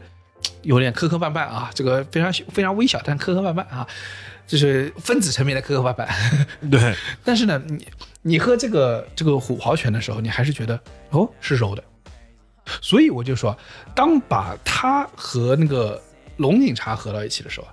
[0.61, 3.87] 有点磕磕绊绊啊，这个非常非常微小，但磕磕绊绊啊，
[4.47, 6.07] 就是分子层面的磕磕绊绊。
[6.69, 7.87] 对，但是呢，你
[8.21, 10.79] 你喝这个这个虎豪泉的时候，你还是觉得
[11.09, 11.83] 哦是柔的，
[12.81, 13.57] 所以我就说，
[13.93, 16.01] 当把它和那个
[16.37, 17.67] 龙井茶合到一起的时候，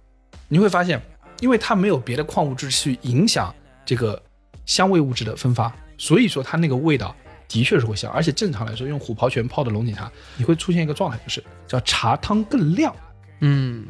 [0.53, 1.01] 你会发现，
[1.41, 3.55] 因为它没有别的矿物质去影响
[3.87, 4.23] 这个
[4.67, 7.17] 香味物质的分发，所以说它那个味道
[7.49, 8.13] 的确是会香。
[8.13, 12.95] 而且正常来说，用虎跑泉泡的龙井茶，你会出现一个状态，就是叫茶汤更亮。
[13.41, 13.87] 嗯，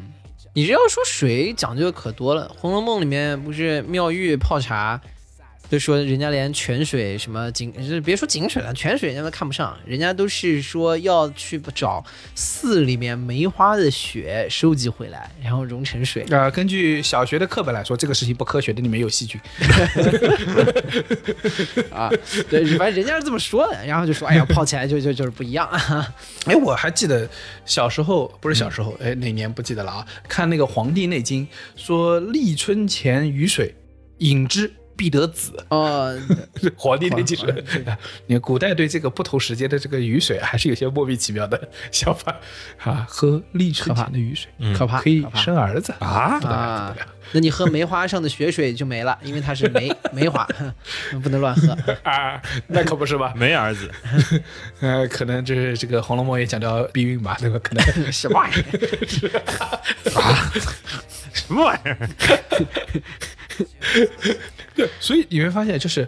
[0.53, 5.01] 你这要说水讲究的可多了，《红楼梦》里面不是妙玉泡茶，
[5.73, 12.05] 都说人家连泉水什么井，就别说井水了，泉水人家都看不上，人家都是说要去找
[12.35, 16.23] 寺里面梅花的雪收集回来，然后融成水。
[16.29, 19.41] 呃，根据小学的课本来说，这个事情不科学的，里面有细菌。
[21.89, 22.07] 啊，
[22.51, 25.67] 对，反正人家是这么说的，然后就说，哎呀，泡起来就就就是不一样。
[26.45, 27.27] 哎，我还记得
[27.65, 30.05] 小时候，不是小时候，哎，哪年不记得了啊？
[30.27, 33.73] 看那个《黄帝内经》说，立春前雨水，
[34.19, 36.15] 饮之必得子，哦，
[36.77, 37.63] 皇帝内进皇水。
[38.27, 42.35] 你看古代对这个不同时间的这个雨水还是有些莫名其妙的想法
[42.83, 46.95] 啊，喝立春前的雨水可怕，可以生儿子啊啊！
[47.31, 50.47] 那你喝梅花上的雪水就没了，因为它是梅 梅花，
[51.23, 51.75] 不能乱喝。
[52.03, 53.33] 啊，那可不是吧？
[53.35, 53.89] 没儿子，
[54.81, 57.57] 呃，可能就是这个《红楼梦》也讲到避孕吧，对吧？
[57.63, 58.61] 可能什么玩意儿？
[61.33, 62.09] 什么玩意儿？
[64.75, 66.07] 对，所以你会发现，就是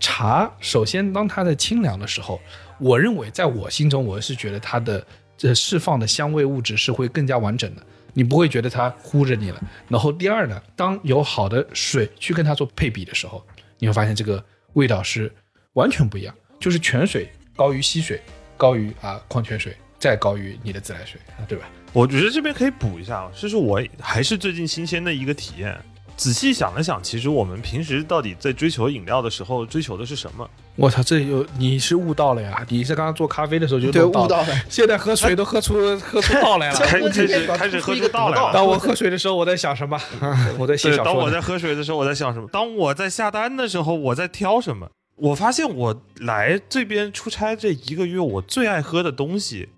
[0.00, 2.40] 茶，首先当它的清凉的时候，
[2.78, 5.06] 我认为在我心中，我是觉得它的
[5.36, 7.82] 这释放的香味物质是会更加完整的，
[8.14, 9.62] 你不会觉得它糊着你了。
[9.88, 13.44] 然后第二呢，当有好的水去跟它做配比的时候，
[13.78, 14.42] 你会发现这个
[14.74, 15.30] 味道是
[15.74, 18.20] 完全不一样，就是泉水高于溪水，
[18.56, 21.66] 高于啊矿泉水，再高于你的自来水，对吧？
[21.92, 25.78] 我觉得这边可以补一下啊，这是我还是最近新鲜的一个体验。
[26.16, 30.48] 仔细想了想，其实我们平时到底在追求饮料的时候，追求的是什么？
[30.76, 32.64] 我操，这有你是悟到了呀！
[32.68, 34.46] 你是刚刚做咖啡的时候就对，弄悟到了。
[34.68, 36.78] 现在喝水都喝出 喝出道来了。
[36.80, 38.52] 开始开始喝出一个道来了。
[38.52, 40.00] 当我喝水的时候，我在想什么？
[40.58, 41.04] 我在写，小说。
[41.04, 42.48] 当我在喝水的时候，我在想什么？
[42.50, 44.90] 当我在下单的时候，我在挑什么？
[45.16, 49.68] 我发现我来这边出差这一个月，我最爱喝的东西，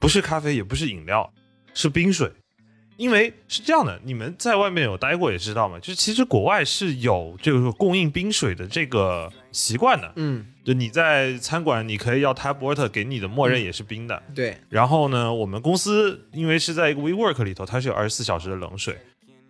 [0.00, 1.32] 不是咖啡，也不是饮料，
[1.74, 2.32] 是冰水。
[2.96, 10.12] 因为是这样的，你们在外面有待过也知道嘛，就是其实国外是有这个供应冰水的这个习惯的。
[10.16, 14.22] 嗯，就你在餐馆，你可以要 tap water 给你的，默认也是冰的。
[14.34, 18.96] 对，然后呢，我们公司因为是在一个 WeWork 里头，它是有二十四小时的冷水，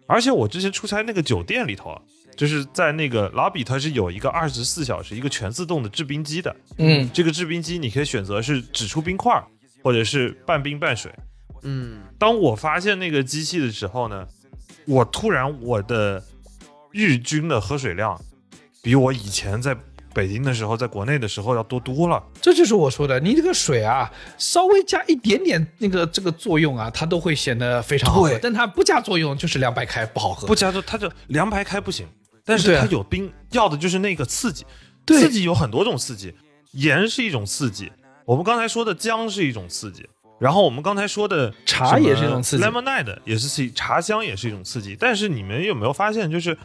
[0.07, 2.03] 而且我之前出差那个酒店里头啊，
[2.37, 6.55] 就是在那个 lobby，它是有一个二十四小时一个全自动的制冰机的。
[6.79, 9.47] 嗯，这个制冰机你可以选择是只出冰块儿，
[9.85, 11.13] 或者是半冰半水。
[11.69, 14.27] 嗯，当我发现那个机器的时候呢，
[14.87, 16.23] 我突然我的
[16.93, 18.19] 日均的喝水量
[18.81, 19.77] 比我以前在
[20.15, 22.23] 北京的时候，在国内的时候要多多了。
[22.41, 28.39] 这就是我说的，你这个水啊，稍微加一点点那个这个作用啊，它都会显得非常好喝。
[28.41, 30.47] 但它不加作用，就是凉白开不好喝。
[30.47, 32.07] 不加热，它就凉白开不行，
[32.45, 34.65] 但是它有冰，要的就是那个刺激。
[35.05, 36.35] 对刺激有很多种刺激，
[36.73, 37.93] 盐是一种刺激，
[38.25, 44.97] 我们刚才说的姜是一种刺激，然后我们刚才说的茶也是一种刺激，lemonade 也是刺激，茶香也是一种刺激。
[44.99, 46.57] 但是你们有没有发现，就是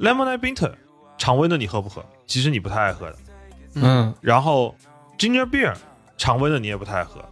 [0.00, 0.72] lemonade bitter
[1.18, 2.04] 常温的你喝不喝？
[2.26, 3.16] 其实你不太爱喝的。
[3.74, 4.74] 嗯，然后
[5.18, 5.74] ginger beer
[6.16, 7.24] 常温的你也不太爱喝，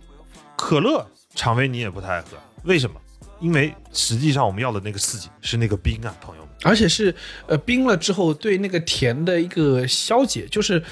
[0.57, 3.01] 可乐常温你也不太爱喝，为什么？
[3.41, 6.51] 因为实际上我们要的那个刺激是那个冰啊，朋友们。
[6.63, 7.15] 而且是
[7.47, 10.83] 呃冰了之后对那个甜的一个消解，就是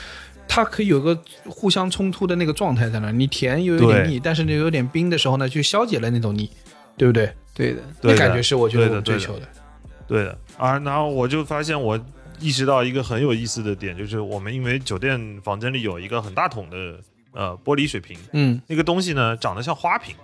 [0.49, 6.51] 它可以有个互相冲突的那个状态在那儿，你甜又有点腻，但是你有点冰的时候呢，就消解了那种腻，
[6.97, 7.33] 对不对？
[7.55, 9.49] 对的，那感觉是我觉得追求的。
[10.07, 12.01] 对的啊，然后我就发现我
[12.41, 16.77] 意识到一个很有意思的点，就是我们因为酒店房间里有一个很大桶的
[17.33, 20.15] 呃玻璃水瓶，嗯那个东西呢长得像花瓶，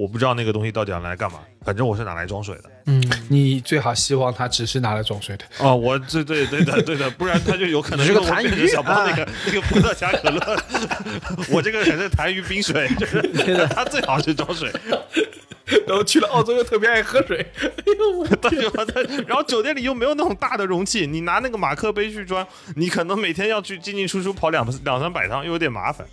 [0.00, 2.62] 我不知道那个东西到底要拿来干嘛，反正我是拿来装水的。
[2.86, 5.44] 嗯，你最好希望它只是拿来装水的。
[5.58, 10.62] 哦，我对对对的对的，不然它就有可能是个痰盂小包那个、那个葡萄加可乐，
[11.52, 13.20] 我这个可是痰盂冰水，就是
[13.68, 14.72] 它最好是装水。
[15.86, 17.68] 然后去了澳洲又特别爱喝水，哎
[17.98, 18.84] 呦我对吧？
[19.28, 22.44] 然后酒店里又没有那种大的容器，你拿那个马克杯去装，
[22.74, 26.04] 你可能每天要去进进出出跑两两三百趟，又有点麻烦。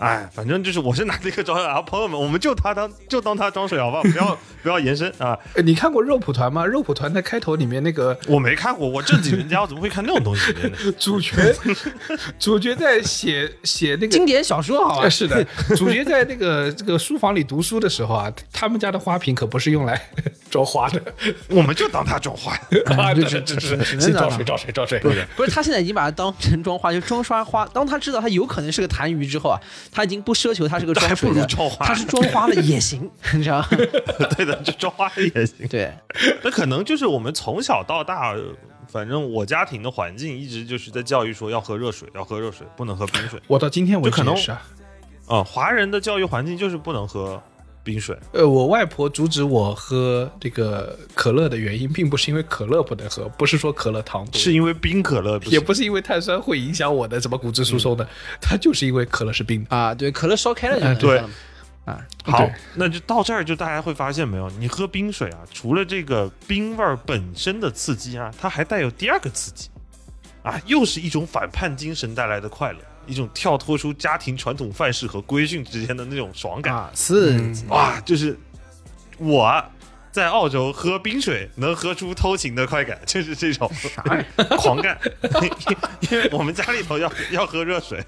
[0.00, 4.02] 哎，反正就是我是拿这个装水 啊，朋友们，我们就他当就当他装水好不好？
[4.02, 5.38] 不要 不要延伸啊！
[5.54, 6.64] 呃你看过肉蒲团吗？
[6.64, 10.70] 肉蒲团在开头里面那个我没看过，我正经人家我怎么会看那种东西呢？
[10.98, 11.54] 主角，
[12.38, 15.10] 主角在写写那个经典小说好吧呃？
[15.10, 15.44] 是的，
[15.76, 20.00] 主角在那个这个书房里读书的时候啊，他们家的花瓶可不是用来
[20.50, 21.02] 装花的，
[21.48, 22.52] 我们就当他装花。
[22.96, 27.66] 啊，对这这这只能当是装水装水装水，不是，他现在已经把它当成装花，就装刷花。
[27.66, 29.60] 当他知道他有可能是个痰盂之后啊，
[29.92, 33.68] 他已经不奢求他是个装水还不的如装花他是装花的也行， 你知道吗？
[34.36, 35.66] 对的，就装花也行。
[35.68, 35.92] 对，
[36.42, 38.42] 那可能就是我们从小到大，呃
[38.88, 43.40] 反正我家庭的环境一直就是在教育说要喝热水，要喝热水，不能喝冰水。
[43.46, 44.62] 我到今天为就可能止也是啊。
[45.28, 47.40] 啊、华人的教育环境就是不能喝
[47.82, 48.16] 冰水。
[48.32, 58.08] 呃，我外婆阻止我喝这个可乐的原因，并不是因为可乐不能喝，不是说可乐糖，是因为冰可乐不也不是因为碳酸会影响我的什么骨质疏松的，
[58.40, 59.64] 它就是因为可乐是冰。
[59.64, 59.76] 的。
[59.76, 61.30] 啊，对，可乐烧开了就对了
[61.86, 69.70] 啊，好，那就到这儿，就大家会发现没有，你喝冰水啊，除了这个冰味儿本身的刺激啊，它还带有第二个刺激，
[70.42, 72.78] 啊，又是一种反叛精神带来的快乐，
[73.10, 76.72] 一种跳脱出家庭传统范式和规训之间的那种爽感。
[76.72, 78.38] 啊，刺激，哇，就是
[79.18, 79.62] 我
[80.12, 83.70] 在澳洲喝冰水能喝出偷情的快感，就是这种
[84.58, 84.98] 狂干。
[86.10, 88.04] 因为我们家里头要要喝热水，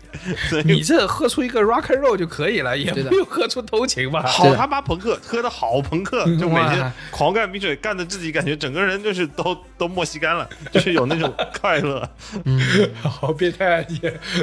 [0.49, 4.23] 所以你这喝出一个 rock and roll 就可以了，也对的没有喝出偷情吧？
[4.27, 12.09] 好他妈朋克，喝的好朋克，就每天狂干冰水，干的自己感觉整个人就是都 都莫西干了，就是有那种快乐。
[13.03, 14.01] 好变态啊你！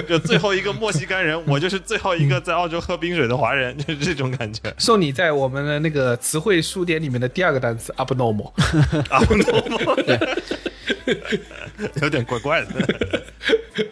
[0.07, 4.73] 就最后一个莫西干人，我就是最后一个在澳洲喝冰水的华人，就是这种感觉。
[4.77, 8.53] 送你在我们的那个词汇书典里面的第二个单词 abnormal
[9.09, 10.19] abnormal， 对
[12.01, 13.23] 有点怪怪的。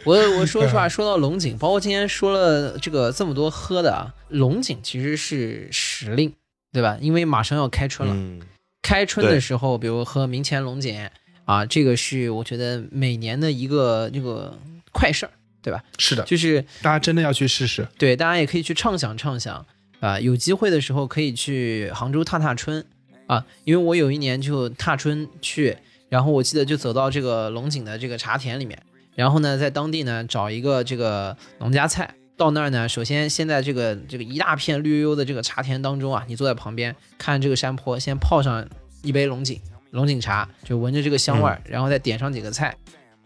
[0.04, 6.34] 我我说实话，说到龙井，包括今天说了这个这么多喝的啊，龙井其实是时令，
[6.72, 6.98] 对吧？
[7.00, 8.42] 因为马上要开春了，嗯，
[8.82, 11.10] 开春的时候，比如喝明前龙井
[11.46, 14.58] 啊，这个是我觉得每年的一个这个
[14.92, 15.32] 快事儿，
[15.62, 15.82] 对吧？
[15.98, 17.88] 是的，就是 大家真的要去试试。
[17.98, 19.66] 对，大家也可以去畅想畅想
[20.00, 22.86] 啊、有机会的时候可以去杭州踏踏春
[23.28, 25.78] 啊，因为我有一年就踏春去，
[26.10, 28.82] 然后我记得就走到这个龙井的这个茶田里面，
[29.16, 32.16] 然后呢，在当地呢找一个这个农家菜。
[32.38, 38.64] 到那儿呢，首先先在这个这个一大片绿油油的这个茶田当中啊，你坐在旁边看这个山坡，先泡上
[39.02, 39.60] 一杯龙井
[39.90, 42.78] 龙井茶，就闻着这个香味儿，然后再点上几个菜，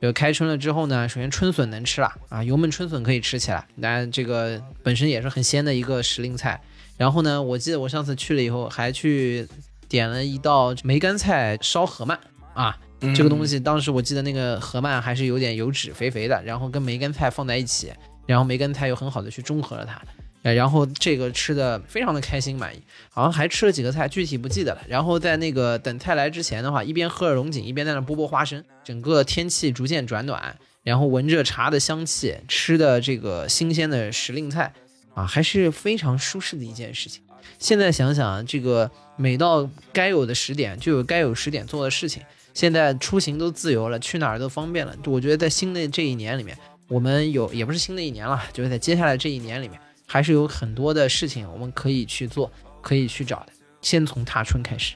[0.02, 6.62] 就开春了之后呢，首先春笋能吃了啊，油焖春笋可以吃起来，当然这个本身也是很鲜的一个时令菜。
[6.98, 9.46] 然后呢，我记得我上次去了以后，还去
[9.92, 12.18] 点了一道梅干菜烧河鳗
[12.54, 12.80] 啊，
[13.14, 17.92] 这个东西当时我记得那个河鳗还是有点油脂，肥肥的，然后跟梅干菜放在一起，
[18.26, 20.02] 然后梅干菜又很好的去中和了它。
[20.44, 24.82] 呃然后这个吃的非常的开心满意，好像还吃了几个菜，具体不记得了。
[24.88, 28.64] 然后在那个等菜来之前的话，一边喝着龙井，一边在那剥剥花生。
[28.84, 34.74] 整个天气逐渐转暖，然后闻着茶的香气，吃的这个新鲜的时令菜，
[35.14, 37.22] 啊，还是非常舒适的一件事情。
[37.60, 42.24] 现在想想，这个每到该有的时点就有该有时点做的事情。
[42.54, 44.94] 现在出行都自由了，去哪儿都方便了。
[45.06, 46.58] 我觉得在新的这一年里面，
[46.88, 52.52] 我们有也不是新的一年了，就是在接下来这一年里面，还是有很多的事情我们可以去做，
[52.82, 53.54] 可以去找的。
[53.82, 54.96] 先从踏春开始。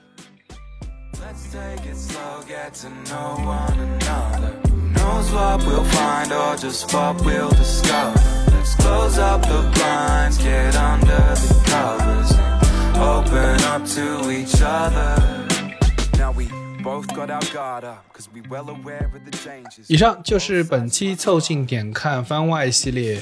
[1.14, 2.44] Let's take it slow,
[8.66, 15.46] Let's close up the blinds, get under the covers, and open up to each other.
[16.18, 16.48] Now we
[16.82, 19.86] both got our guard up, cause we well aware of the changes.
[19.88, 23.22] 以上就是本期凑近点看番外系列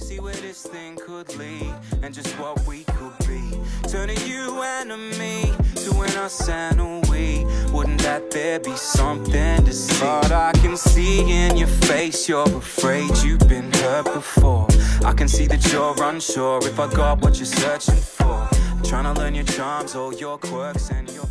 [0.00, 3.42] See where this thing could lead and just what we could be.
[3.88, 5.52] Turning you and me
[5.84, 7.44] to an us and a we.
[7.70, 10.00] Wouldn't that there be something to see?
[10.00, 14.66] But I can see in your face you're afraid you've been hurt before.
[15.04, 18.48] I can see that you're unsure if I got what you're searching for.
[18.82, 21.26] Trying to learn your charms, all your quirks and your